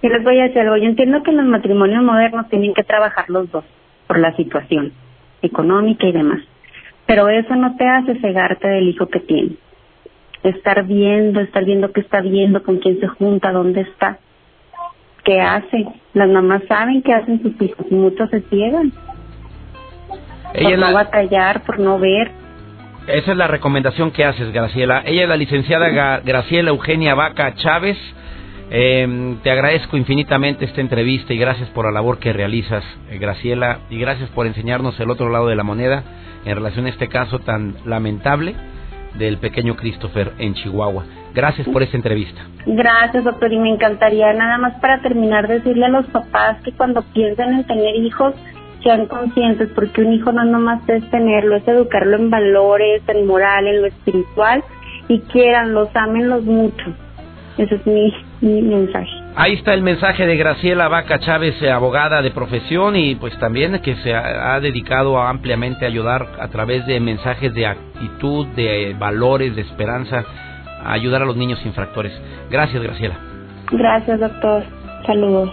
Yo 0.00 0.08
les 0.10 0.22
voy 0.22 0.38
a 0.38 0.44
decir 0.44 0.60
algo, 0.60 0.76
yo 0.76 0.84
entiendo 0.84 1.20
que 1.24 1.32
en 1.32 1.38
los 1.38 1.46
matrimonios 1.46 2.04
modernos 2.04 2.48
tienen 2.50 2.72
que 2.72 2.84
trabajar 2.84 3.24
los 3.28 3.50
dos 3.50 3.64
por 4.06 4.20
la 4.20 4.36
situación 4.36 4.92
económica 5.42 6.06
y 6.06 6.12
demás, 6.12 6.40
pero 7.04 7.28
eso 7.28 7.56
no 7.56 7.74
te 7.76 7.84
hace 7.84 8.20
cegarte 8.20 8.68
del 8.68 8.90
hijo 8.90 9.08
que 9.08 9.18
tienes 9.18 9.63
estar 10.44 10.84
viendo, 10.84 11.40
estar 11.40 11.64
viendo 11.64 11.90
qué 11.92 12.00
está 12.00 12.20
viendo, 12.20 12.62
con 12.62 12.78
quién 12.78 13.00
se 13.00 13.08
junta, 13.08 13.50
dónde 13.50 13.80
está, 13.80 14.18
qué 15.24 15.40
hace. 15.40 15.86
Las 16.12 16.28
mamás 16.28 16.62
saben 16.68 17.02
qué 17.02 17.12
hacen 17.12 17.42
sus 17.42 17.60
hijos 17.60 17.86
y 17.90 17.94
muchos 17.94 18.30
se 18.30 18.42
ciegan. 18.42 18.92
Ella 20.52 20.70
por 20.70 20.78
no 20.78 20.92
batallar, 20.92 21.62
por 21.64 21.80
no 21.80 21.98
ver. 21.98 22.30
Esa 23.06 23.32
es 23.32 23.36
la 23.36 23.48
recomendación 23.48 24.12
que 24.12 24.24
haces, 24.24 24.52
Graciela. 24.52 25.02
Ella 25.04 25.24
es 25.24 25.28
la 25.28 25.36
licenciada 25.36 26.20
Graciela 26.20 26.70
Eugenia 26.70 27.14
Vaca 27.14 27.54
Chávez. 27.56 27.98
Eh, 28.70 29.36
te 29.42 29.50
agradezco 29.50 29.96
infinitamente 29.96 30.64
esta 30.64 30.80
entrevista 30.80 31.32
y 31.34 31.38
gracias 31.38 31.68
por 31.70 31.84
la 31.84 31.92
labor 31.92 32.18
que 32.18 32.32
realizas, 32.32 32.82
eh, 33.10 33.18
Graciela, 33.18 33.80
y 33.90 33.98
gracias 33.98 34.30
por 34.30 34.46
enseñarnos 34.46 34.98
el 35.00 35.10
otro 35.10 35.28
lado 35.28 35.48
de 35.48 35.54
la 35.54 35.64
moneda 35.64 36.02
en 36.46 36.54
relación 36.54 36.86
a 36.86 36.88
este 36.88 37.08
caso 37.08 37.40
tan 37.40 37.76
lamentable 37.84 38.54
del 39.18 39.38
pequeño 39.38 39.76
Christopher 39.76 40.32
en 40.38 40.54
Chihuahua. 40.54 41.04
Gracias 41.34 41.66
por 41.68 41.82
esta 41.82 41.96
entrevista. 41.96 42.42
Gracias, 42.66 43.24
doctor, 43.24 43.52
y 43.52 43.58
me 43.58 43.70
encantaría 43.70 44.32
nada 44.32 44.58
más 44.58 44.80
para 44.80 45.00
terminar 45.02 45.48
decirle 45.48 45.86
a 45.86 45.88
los 45.88 46.06
papás 46.06 46.60
que 46.62 46.72
cuando 46.72 47.02
piensen 47.12 47.54
en 47.54 47.66
tener 47.66 47.96
hijos 47.96 48.34
sean 48.82 49.06
conscientes, 49.06 49.70
porque 49.74 50.02
un 50.02 50.12
hijo 50.12 50.30
no 50.30 50.44
nomás 50.44 50.86
es 50.88 51.08
tenerlo, 51.10 51.56
es 51.56 51.66
educarlo 51.66 52.16
en 52.16 52.30
valores, 52.30 53.02
en 53.08 53.26
moral, 53.26 53.66
en 53.66 53.80
lo 53.80 53.86
espiritual, 53.86 54.62
y 55.08 55.20
quieran, 55.20 55.72
los 55.72 55.88
amenlos 55.96 56.44
mucho. 56.44 56.84
Ese 57.56 57.74
es 57.74 57.86
mi, 57.86 58.12
mi 58.40 58.62
mensaje. 58.62 59.23
Ahí 59.36 59.54
está 59.54 59.74
el 59.74 59.82
mensaje 59.82 60.26
de 60.26 60.36
Graciela 60.36 60.86
Vaca 60.86 61.18
Chávez, 61.18 61.60
eh, 61.60 61.68
abogada 61.68 62.22
de 62.22 62.30
profesión 62.30 62.94
y 62.94 63.16
pues 63.16 63.36
también 63.40 63.80
que 63.80 63.96
se 63.96 64.14
ha, 64.14 64.60
dedicado 64.60 65.20
ampliamente 65.20 65.84
a 65.84 65.88
ayudar 65.88 66.28
a 66.38 66.46
través 66.48 66.86
de 66.86 67.00
mensajes 67.00 67.52
de 67.52 67.66
actitud, 67.66 68.46
de 68.54 68.94
valores, 68.96 69.56
de 69.56 69.62
esperanza, 69.62 70.24
a 70.84 70.92
ayudar 70.92 71.22
a 71.22 71.24
los 71.24 71.36
niños 71.36 71.58
infractores. 71.66 72.12
Gracias, 72.48 72.80
Graciela. 72.80 73.16
Gracias, 73.72 74.20
doctor. 74.20 74.62
Saludos. 75.04 75.50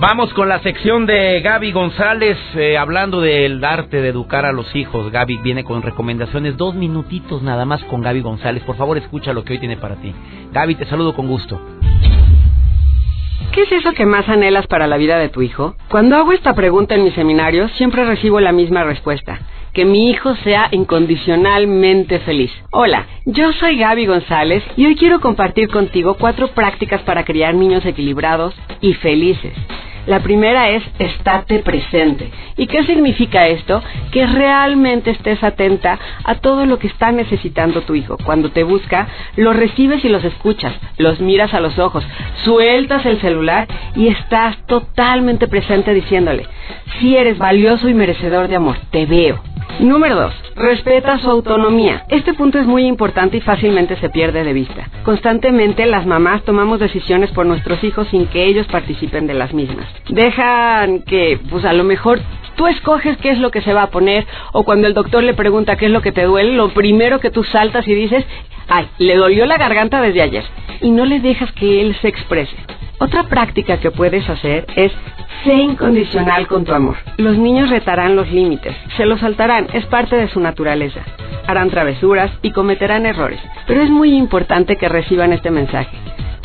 Vamos 0.00 0.34
con 0.34 0.48
la 0.48 0.58
sección 0.60 1.06
de 1.06 1.40
Gaby 1.40 1.70
González, 1.70 2.36
eh, 2.56 2.76
hablando 2.78 3.20
del 3.20 3.62
arte 3.64 4.00
de 4.00 4.08
educar 4.08 4.44
a 4.44 4.52
los 4.52 4.74
hijos. 4.74 5.12
Gaby 5.12 5.38
viene 5.38 5.62
con 5.62 5.82
recomendaciones, 5.82 6.56
dos 6.56 6.74
minutitos 6.74 7.42
nada 7.42 7.64
más 7.64 7.84
con 7.84 8.00
Gaby 8.00 8.22
González. 8.22 8.64
Por 8.64 8.76
favor, 8.76 8.98
escucha 8.98 9.32
lo 9.32 9.44
que 9.44 9.52
hoy 9.52 9.58
tiene 9.60 9.76
para 9.76 9.94
ti. 9.96 10.12
Gaby, 10.52 10.74
te 10.74 10.86
saludo 10.86 11.14
con 11.14 11.28
gusto. 11.28 11.60
¿Qué 13.52 13.62
es 13.62 13.72
eso 13.72 13.92
que 13.94 14.06
más 14.06 14.28
anhelas 14.28 14.68
para 14.68 14.86
la 14.86 14.96
vida 14.96 15.18
de 15.18 15.28
tu 15.28 15.42
hijo? 15.42 15.74
Cuando 15.88 16.16
hago 16.16 16.32
esta 16.32 16.54
pregunta 16.54 16.94
en 16.94 17.02
mis 17.02 17.14
seminarios, 17.14 17.72
siempre 17.72 18.04
recibo 18.04 18.38
la 18.38 18.52
misma 18.52 18.84
respuesta. 18.84 19.40
Que 19.72 19.84
mi 19.84 20.08
hijo 20.10 20.36
sea 20.36 20.68
incondicionalmente 20.70 22.20
feliz. 22.20 22.52
Hola, 22.70 23.06
yo 23.24 23.52
soy 23.52 23.76
Gaby 23.76 24.06
González 24.06 24.62
y 24.76 24.86
hoy 24.86 24.94
quiero 24.94 25.20
compartir 25.20 25.68
contigo 25.68 26.14
cuatro 26.14 26.48
prácticas 26.48 27.02
para 27.02 27.24
criar 27.24 27.54
niños 27.54 27.84
equilibrados 27.84 28.54
y 28.80 28.94
felices. 28.94 29.54
La 30.06 30.20
primera 30.20 30.70
es 30.70 30.82
estate 30.98 31.60
presente. 31.60 32.30
¿Y 32.56 32.66
qué 32.66 32.84
significa 32.84 33.46
esto? 33.48 33.82
Que 34.12 34.26
realmente 34.26 35.10
estés 35.10 35.42
atenta 35.42 35.98
a 36.24 36.36
todo 36.36 36.66
lo 36.66 36.78
que 36.78 36.86
está 36.86 37.12
necesitando 37.12 37.82
tu 37.82 37.94
hijo. 37.94 38.16
Cuando 38.24 38.50
te 38.50 38.62
busca, 38.62 39.08
los 39.36 39.56
recibes 39.56 40.04
y 40.04 40.08
los 40.08 40.24
escuchas, 40.24 40.74
los 40.98 41.20
miras 41.20 41.54
a 41.54 41.60
los 41.60 41.78
ojos, 41.78 42.04
sueltas 42.44 43.04
el 43.06 43.20
celular 43.20 43.68
y 43.94 44.08
estás 44.08 44.56
totalmente 44.66 45.48
presente 45.48 45.94
diciéndole, 45.94 46.46
si 46.98 47.16
eres 47.16 47.38
valioso 47.38 47.88
y 47.88 47.94
merecedor 47.94 48.48
de 48.48 48.56
amor, 48.56 48.76
te 48.90 49.06
veo. 49.06 49.49
Número 49.78 50.16
2. 50.16 50.34
Respeta 50.56 51.18
su 51.18 51.30
autonomía. 51.30 52.04
Este 52.08 52.34
punto 52.34 52.58
es 52.58 52.66
muy 52.66 52.86
importante 52.86 53.38
y 53.38 53.40
fácilmente 53.40 53.96
se 53.96 54.10
pierde 54.10 54.44
de 54.44 54.52
vista. 54.52 54.88
Constantemente 55.04 55.86
las 55.86 56.04
mamás 56.04 56.42
tomamos 56.42 56.80
decisiones 56.80 57.30
por 57.30 57.46
nuestros 57.46 57.82
hijos 57.84 58.08
sin 58.08 58.26
que 58.26 58.44
ellos 58.44 58.66
participen 58.66 59.26
de 59.26 59.34
las 59.34 59.54
mismas. 59.54 59.86
Dejan 60.08 61.02
que, 61.02 61.38
pues 61.48 61.64
a 61.64 61.72
lo 61.72 61.84
mejor 61.84 62.20
tú 62.56 62.66
escoges 62.66 63.16
qué 63.18 63.30
es 63.30 63.38
lo 63.38 63.50
que 63.50 63.62
se 63.62 63.72
va 63.72 63.84
a 63.84 63.90
poner 63.90 64.26
o 64.52 64.64
cuando 64.64 64.86
el 64.86 64.94
doctor 64.94 65.22
le 65.22 65.34
pregunta 65.34 65.76
qué 65.76 65.86
es 65.86 65.92
lo 65.92 66.02
que 66.02 66.12
te 66.12 66.24
duele, 66.24 66.52
lo 66.52 66.70
primero 66.74 67.20
que 67.20 67.30
tú 67.30 67.44
saltas 67.44 67.88
y 67.88 67.94
dices, 67.94 68.24
ay, 68.68 68.86
le 68.98 69.16
dolió 69.16 69.46
la 69.46 69.56
garganta 69.56 70.02
desde 70.02 70.22
ayer. 70.22 70.44
Y 70.82 70.90
no 70.90 71.06
le 71.06 71.20
dejas 71.20 71.52
que 71.52 71.80
él 71.80 71.96
se 72.02 72.08
exprese. 72.08 72.56
Otra 73.02 73.22
práctica 73.24 73.80
que 73.80 73.90
puedes 73.90 74.28
hacer 74.28 74.66
es 74.76 74.92
sé 75.42 75.54
incondicional 75.54 76.46
con 76.46 76.66
tu 76.66 76.74
amor. 76.74 76.96
Los 77.16 77.38
niños 77.38 77.70
retarán 77.70 78.14
los 78.14 78.30
límites, 78.30 78.76
se 78.98 79.06
los 79.06 79.20
saltarán, 79.20 79.68
es 79.72 79.86
parte 79.86 80.16
de 80.16 80.28
su 80.28 80.38
naturaleza. 80.38 81.00
Harán 81.46 81.70
travesuras 81.70 82.30
y 82.42 82.52
cometerán 82.52 83.06
errores, 83.06 83.40
pero 83.66 83.80
es 83.80 83.88
muy 83.88 84.14
importante 84.14 84.76
que 84.76 84.90
reciban 84.90 85.32
este 85.32 85.50
mensaje. 85.50 85.96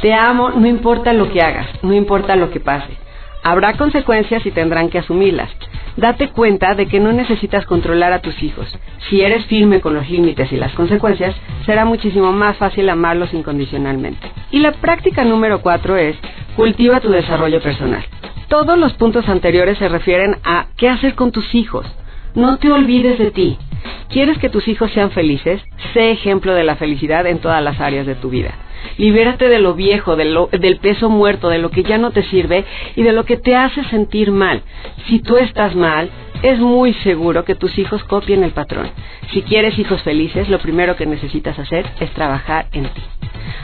Te 0.02 0.14
amo 0.14 0.50
no 0.50 0.66
importa 0.66 1.12
lo 1.12 1.30
que 1.30 1.42
hagas, 1.42 1.68
no 1.84 1.94
importa 1.94 2.38
lo 2.38 2.50
que 2.50 2.62
pase. 2.62 3.05
Habrá 3.48 3.74
consecuencias 3.74 4.44
y 4.48 4.50
tendrán 4.50 4.90
que 4.90 4.98
asumirlas. 4.98 5.52
Date 5.98 6.30
cuenta 6.30 6.74
de 6.74 6.88
que 6.88 7.00
no 7.00 7.14
necesitas 7.14 7.64
controlar 7.68 8.12
a 8.12 8.20
tus 8.20 8.42
hijos. 8.42 8.68
Si 9.08 9.22
eres 9.22 9.46
firme 9.46 9.82
con 9.82 9.94
los 9.94 10.10
límites 10.10 10.52
y 10.52 10.58
las 10.58 10.74
consecuencias, 10.74 11.36
será 11.64 11.86
muchísimo 11.86 12.32
más 12.32 12.58
fácil 12.58 12.90
amarlos 12.90 13.36
incondicionalmente. 13.36 14.32
Y 14.50 14.62
la 14.62 14.72
práctica 14.72 15.24
número 15.24 15.62
cuatro 15.62 15.96
es 15.96 16.16
Cultiva 16.56 17.00
tu 17.02 17.12
desarrollo 17.12 17.62
personal. 17.62 18.04
Todos 18.48 18.80
los 18.80 18.94
puntos 18.94 19.30
anteriores 19.30 19.78
se 19.78 19.90
refieren 19.90 20.38
a 20.44 20.66
qué 20.76 20.90
hacer 20.90 21.14
con 21.14 21.32
tus 21.32 21.54
hijos. 21.54 21.86
No 22.34 22.58
te 22.58 22.72
olvides 22.72 23.20
de 23.20 23.30
ti. 23.30 23.60
¿Quieres 24.10 24.40
que 24.40 24.50
tus 24.50 24.68
hijos 24.68 24.92
sean 24.92 25.12
felices? 25.12 25.62
Sé 25.94 26.10
ejemplo 26.10 26.56
de 26.56 26.64
la 26.64 26.78
felicidad 26.78 27.28
en 27.28 27.38
todas 27.38 27.64
las 27.64 27.80
áreas 27.80 28.08
de 28.08 28.16
tu 28.16 28.32
vida. 28.32 28.56
Libérate 28.98 29.50
de 29.50 29.60
lo 29.60 29.74
viejo, 29.74 30.16
del 30.16 30.78
peso 30.82 31.10
muerto, 31.10 31.50
de 31.50 31.60
lo 31.60 31.70
que 31.70 31.84
ya 31.84 31.98
no 31.98 32.12
te 32.12 32.24
sirve 32.24 32.66
y 32.96 33.04
de 33.04 33.12
lo 33.12 33.26
que 33.26 33.38
te 33.38 33.56
hace 33.56 33.84
sentir 33.86 34.32
mal. 34.32 34.62
Si 35.08 35.20
tú 35.20 35.38
estás 35.38 35.76
mal, 35.76 36.10
es 36.44 36.60
muy 36.60 36.94
seguro 36.96 37.44
que 37.44 37.56
tus 37.56 37.78
hijos 37.78 38.04
copien 38.04 38.44
el 38.44 38.52
patrón. 38.52 38.90
Si 39.32 39.42
quieres 39.42 39.78
hijos 39.80 40.02
felices, 40.04 40.50
lo 40.50 40.60
primero 40.60 40.96
que 40.96 41.06
necesitas 41.06 41.58
hacer 41.58 41.86
es 42.00 42.12
trabajar 42.12 42.68
en 42.72 42.84
ti. 42.86 43.02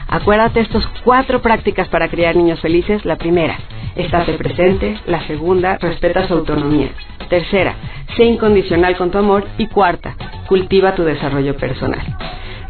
Acuérdate 0.08 0.60
estas 0.60 0.86
cuatro 1.04 1.42
prácticas 1.42 1.88
para 1.88 2.10
criar 2.10 2.36
niños 2.36 2.60
felices. 2.60 3.06
La 3.06 3.16
primera, 3.16 3.58
estate 3.96 4.34
presente. 4.34 5.00
La 5.06 5.26
segunda, 5.28 5.78
respeta 5.78 6.28
su 6.28 6.34
autonomía. 6.34 6.90
Tercera, 7.30 7.76
sé 8.18 8.26
incondicional 8.26 8.98
con 8.98 9.12
tu 9.12 9.18
amor. 9.18 9.46
Y 9.58 9.68
cuarta, 9.68 10.16
cultiva 10.48 10.96
tu 10.96 11.04
desarrollo 11.04 11.56
personal. 11.56 12.02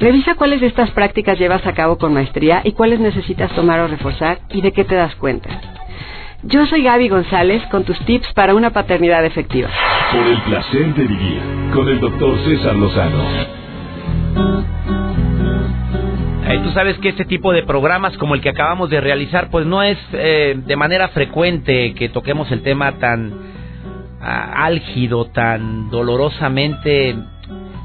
Revisa 0.01 0.33
cuáles 0.33 0.61
de 0.61 0.65
estas 0.65 0.89
prácticas 0.91 1.37
llevas 1.37 1.63
a 1.67 1.73
cabo 1.73 1.99
con 1.99 2.11
maestría 2.11 2.61
y 2.63 2.71
cuáles 2.71 2.99
necesitas 2.99 3.51
tomar 3.51 3.79
o 3.81 3.87
reforzar 3.87 4.39
y 4.49 4.61
de 4.61 4.71
qué 4.71 4.83
te 4.83 4.95
das 4.95 5.13
cuenta. 5.15 5.47
Yo 6.41 6.65
soy 6.65 6.81
Gaby 6.81 7.07
González 7.07 7.61
con 7.69 7.83
tus 7.83 7.99
tips 8.05 8.33
para 8.33 8.55
una 8.55 8.71
paternidad 8.71 9.23
efectiva. 9.23 9.69
Por 10.11 10.25
el 10.25 10.41
placer 10.41 10.95
de 10.95 11.03
vivir 11.03 11.39
con 11.71 11.87
el 11.87 11.99
doctor 11.99 12.35
César 12.39 12.75
Lozano. 12.75 13.23
tú 16.63 16.71
sabes 16.71 16.97
que 16.97 17.09
este 17.09 17.25
tipo 17.25 17.53
de 17.53 17.63
programas 17.63 18.17
como 18.17 18.33
el 18.33 18.41
que 18.41 18.49
acabamos 18.49 18.89
de 18.89 19.01
realizar, 19.01 19.49
pues 19.51 19.67
no 19.67 19.83
es 19.83 19.99
eh, 20.13 20.55
de 20.65 20.75
manera 20.75 21.09
frecuente 21.09 21.93
que 21.93 22.09
toquemos 22.09 22.51
el 22.51 22.63
tema 22.63 22.93
tan 22.93 23.33
ah, 24.19 24.65
álgido, 24.65 25.25
tan 25.25 25.91
dolorosamente 25.91 27.15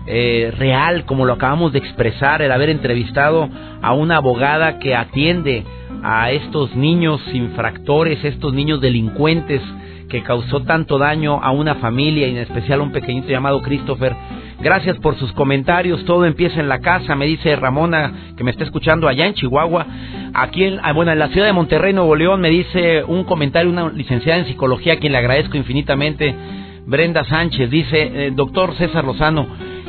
eh, 0.07 0.53
real 0.57 1.05
como 1.05 1.25
lo 1.25 1.35
acabamos 1.35 1.73
de 1.73 1.79
expresar, 1.79 2.43
el 2.43 2.53
haber 2.53 2.71
entrevistado 2.71 3.49
a 3.83 3.93
una 3.93 4.17
abogada 4.17 4.79
que 4.79 4.95
atiende 4.95 5.65
a 6.03 6.31
estos 6.31 6.75
niños 6.77 7.21
infractores, 7.33 8.25
estos 8.25 8.53
niños 8.53 8.81
delincuentes 8.81 9.61
que 10.09 10.23
causó 10.23 10.63
tanto 10.63 10.99
daño 10.99 11.41
a 11.43 11.51
una 11.51 11.77
familia 11.77 12.29
y 12.29 12.31
en 12.31 12.39
especial 12.39 12.81
a 12.81 12.83
un 12.85 12.93
pequeñito 12.93 13.29
llamado 13.29 13.61
Christopher. 13.63 14.15
Gracias 14.61 14.97
por 14.99 15.17
sus 15.17 15.33
comentarios. 15.33 16.05
Todo 16.05 16.25
empieza 16.25 16.61
en 16.61 16.69
la 16.69 16.81
casa, 16.81 17.15
me 17.15 17.27
dice 17.27 17.57
Ramona, 17.57 18.33
que 18.37 18.45
me 18.45 18.51
está 18.51 18.65
escuchando 18.65 19.09
allá 19.09 19.27
en 19.27 19.35
Chihuahua. 19.35 19.87
Aquí, 20.33 20.65
en, 20.65 20.79
ah, 20.83 20.93
bueno, 20.93 21.13
en 21.13 21.19
la 21.19 21.29
ciudad 21.29 21.47
de 21.47 21.53
Monterrey, 21.53 21.93
Nuevo 21.93 22.15
León, 22.15 22.41
me 22.41 22.51
dice 22.51 23.05
un 23.05 23.25
comentario 23.25 23.71
una 23.71 23.91
licenciada 23.91 24.39
en 24.39 24.47
psicología, 24.47 24.95
a 24.95 24.97
quien 24.97 25.13
le 25.13 25.19
agradezco 25.19 25.57
infinitamente. 25.57 26.35
Brenda 26.87 27.25
Sánchez 27.25 27.69
dice, 27.69 28.27
eh, 28.27 28.31
doctor 28.33 28.75
César 28.77 29.05
Lozano, 29.05 29.47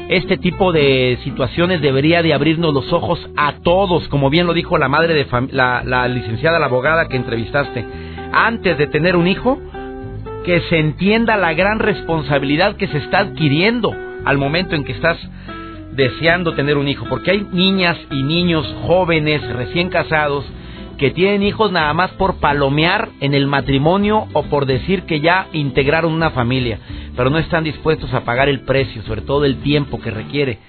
este 0.10 0.38
tipo 0.38 0.72
de 0.72 1.20
situaciones 1.24 1.82
debería 1.82 2.22
de 2.22 2.34
abrirnos 2.34 2.74
los 2.74 2.92
ojos 2.94 3.20
a 3.36 3.54
todos, 3.64 4.08
como 4.08 4.30
bien 4.30 4.48
lo 4.48 4.54
dijo 4.54 4.78
la 4.78 4.88
madre 4.88 5.14
de 5.14 5.28
la, 5.52 5.84
la 5.86 6.08
licenciada, 6.08 6.60
la 6.60 6.68
abogada 6.68 7.08
que 7.08 7.18
entrevistaste. 7.18 7.86
Antes 8.32 8.78
de 8.78 8.88
tener 8.88 9.16
un 9.16 9.28
hijo, 9.28 9.60
que 10.48 10.62
se 10.70 10.80
entienda 10.80 11.36
la 11.36 11.54
gran 11.54 11.80
responsabilidad 11.80 12.78
que 12.78 12.88
se 12.88 13.00
está 13.00 13.20
adquiriendo 13.20 13.94
al 14.24 14.38
momento 14.38 14.76
en 14.76 14.86
que 14.86 14.94
estás 14.94 15.18
deseando 15.92 16.54
tener 16.54 16.78
un 16.78 16.88
hijo, 16.88 17.06
porque 17.10 17.32
hay 17.32 17.48
niñas 17.52 17.98
y 18.12 18.24
niños 18.24 18.66
jóvenes 18.86 19.42
recién 19.54 19.90
casados 19.90 20.46
que 20.98 21.12
tienen 21.12 21.44
hijos 21.44 21.72
nada 21.72 21.94
más 21.94 22.12
por 22.12 22.40
palomear 22.40 23.10
en 23.20 23.34
el 23.34 23.46
matrimonio 23.46 24.28
o 24.32 24.44
por 24.44 24.66
decir 24.66 25.04
que 25.04 25.20
ya 25.20 25.48
integraron 25.52 26.14
una 26.14 26.32
familia, 26.32 26.80
pero 27.18 27.30
no 27.30 27.40
están 27.40 27.66
dispuestos 27.66 28.14
a 28.14 28.24
pagar 28.24 28.48
el 28.48 28.62
precio, 28.62 29.02
sobre 29.04 29.22
todo 29.22 29.44
el 29.44 29.58
tiempo 29.58 30.00
que 30.00 30.12
requiere 30.12 30.60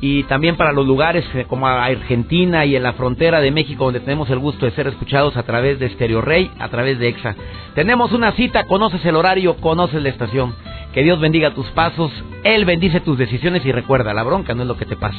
Y 0.03 0.23
también 0.25 0.57
para 0.57 0.73
los 0.73 0.87
lugares 0.87 1.27
eh, 1.35 1.45
como 1.47 1.67
Argentina 1.67 2.65
y 2.65 2.75
en 2.75 2.83
la 2.83 2.95
frontera 2.95 3.39
de 3.41 3.51
México, 3.51 3.85
donde 3.85 4.01
tenemos 4.01 4.31
el 4.31 4.39
gusto 4.39 4.65
de 4.65 4.73
ser 4.73 4.87
escuchados 4.87 5.37
a 5.37 5.43
través 5.43 5.79
de 5.79 5.91
Stereo 5.91 6.23
Rey, 6.23 6.51
a 6.59 6.69
través 6.69 6.99
de 6.99 7.09
EXA. 7.09 7.37
Tenemos 7.75 8.11
una 8.13 8.33
cita, 8.33 8.65
conoces 8.65 9.05
el 9.05 9.17
horario, 9.17 9.57
conoces 9.57 10.03
la 10.03 10.09
estación. 10.09 10.55
Que 10.95 11.03
Dios 11.03 11.21
bendiga 11.21 11.53
tus 11.53 11.67
pasos, 11.73 12.11
Él 12.45 12.65
bendice 12.65 13.01
tus 13.01 13.19
decisiones 13.19 13.67
y 13.67 13.73
recuerda, 13.73 14.15
la 14.15 14.23
bronca 14.23 14.55
no 14.55 14.63
es 14.63 14.69
lo 14.69 14.79
que 14.79 14.87
te 14.87 14.97
pasa. 14.97 15.19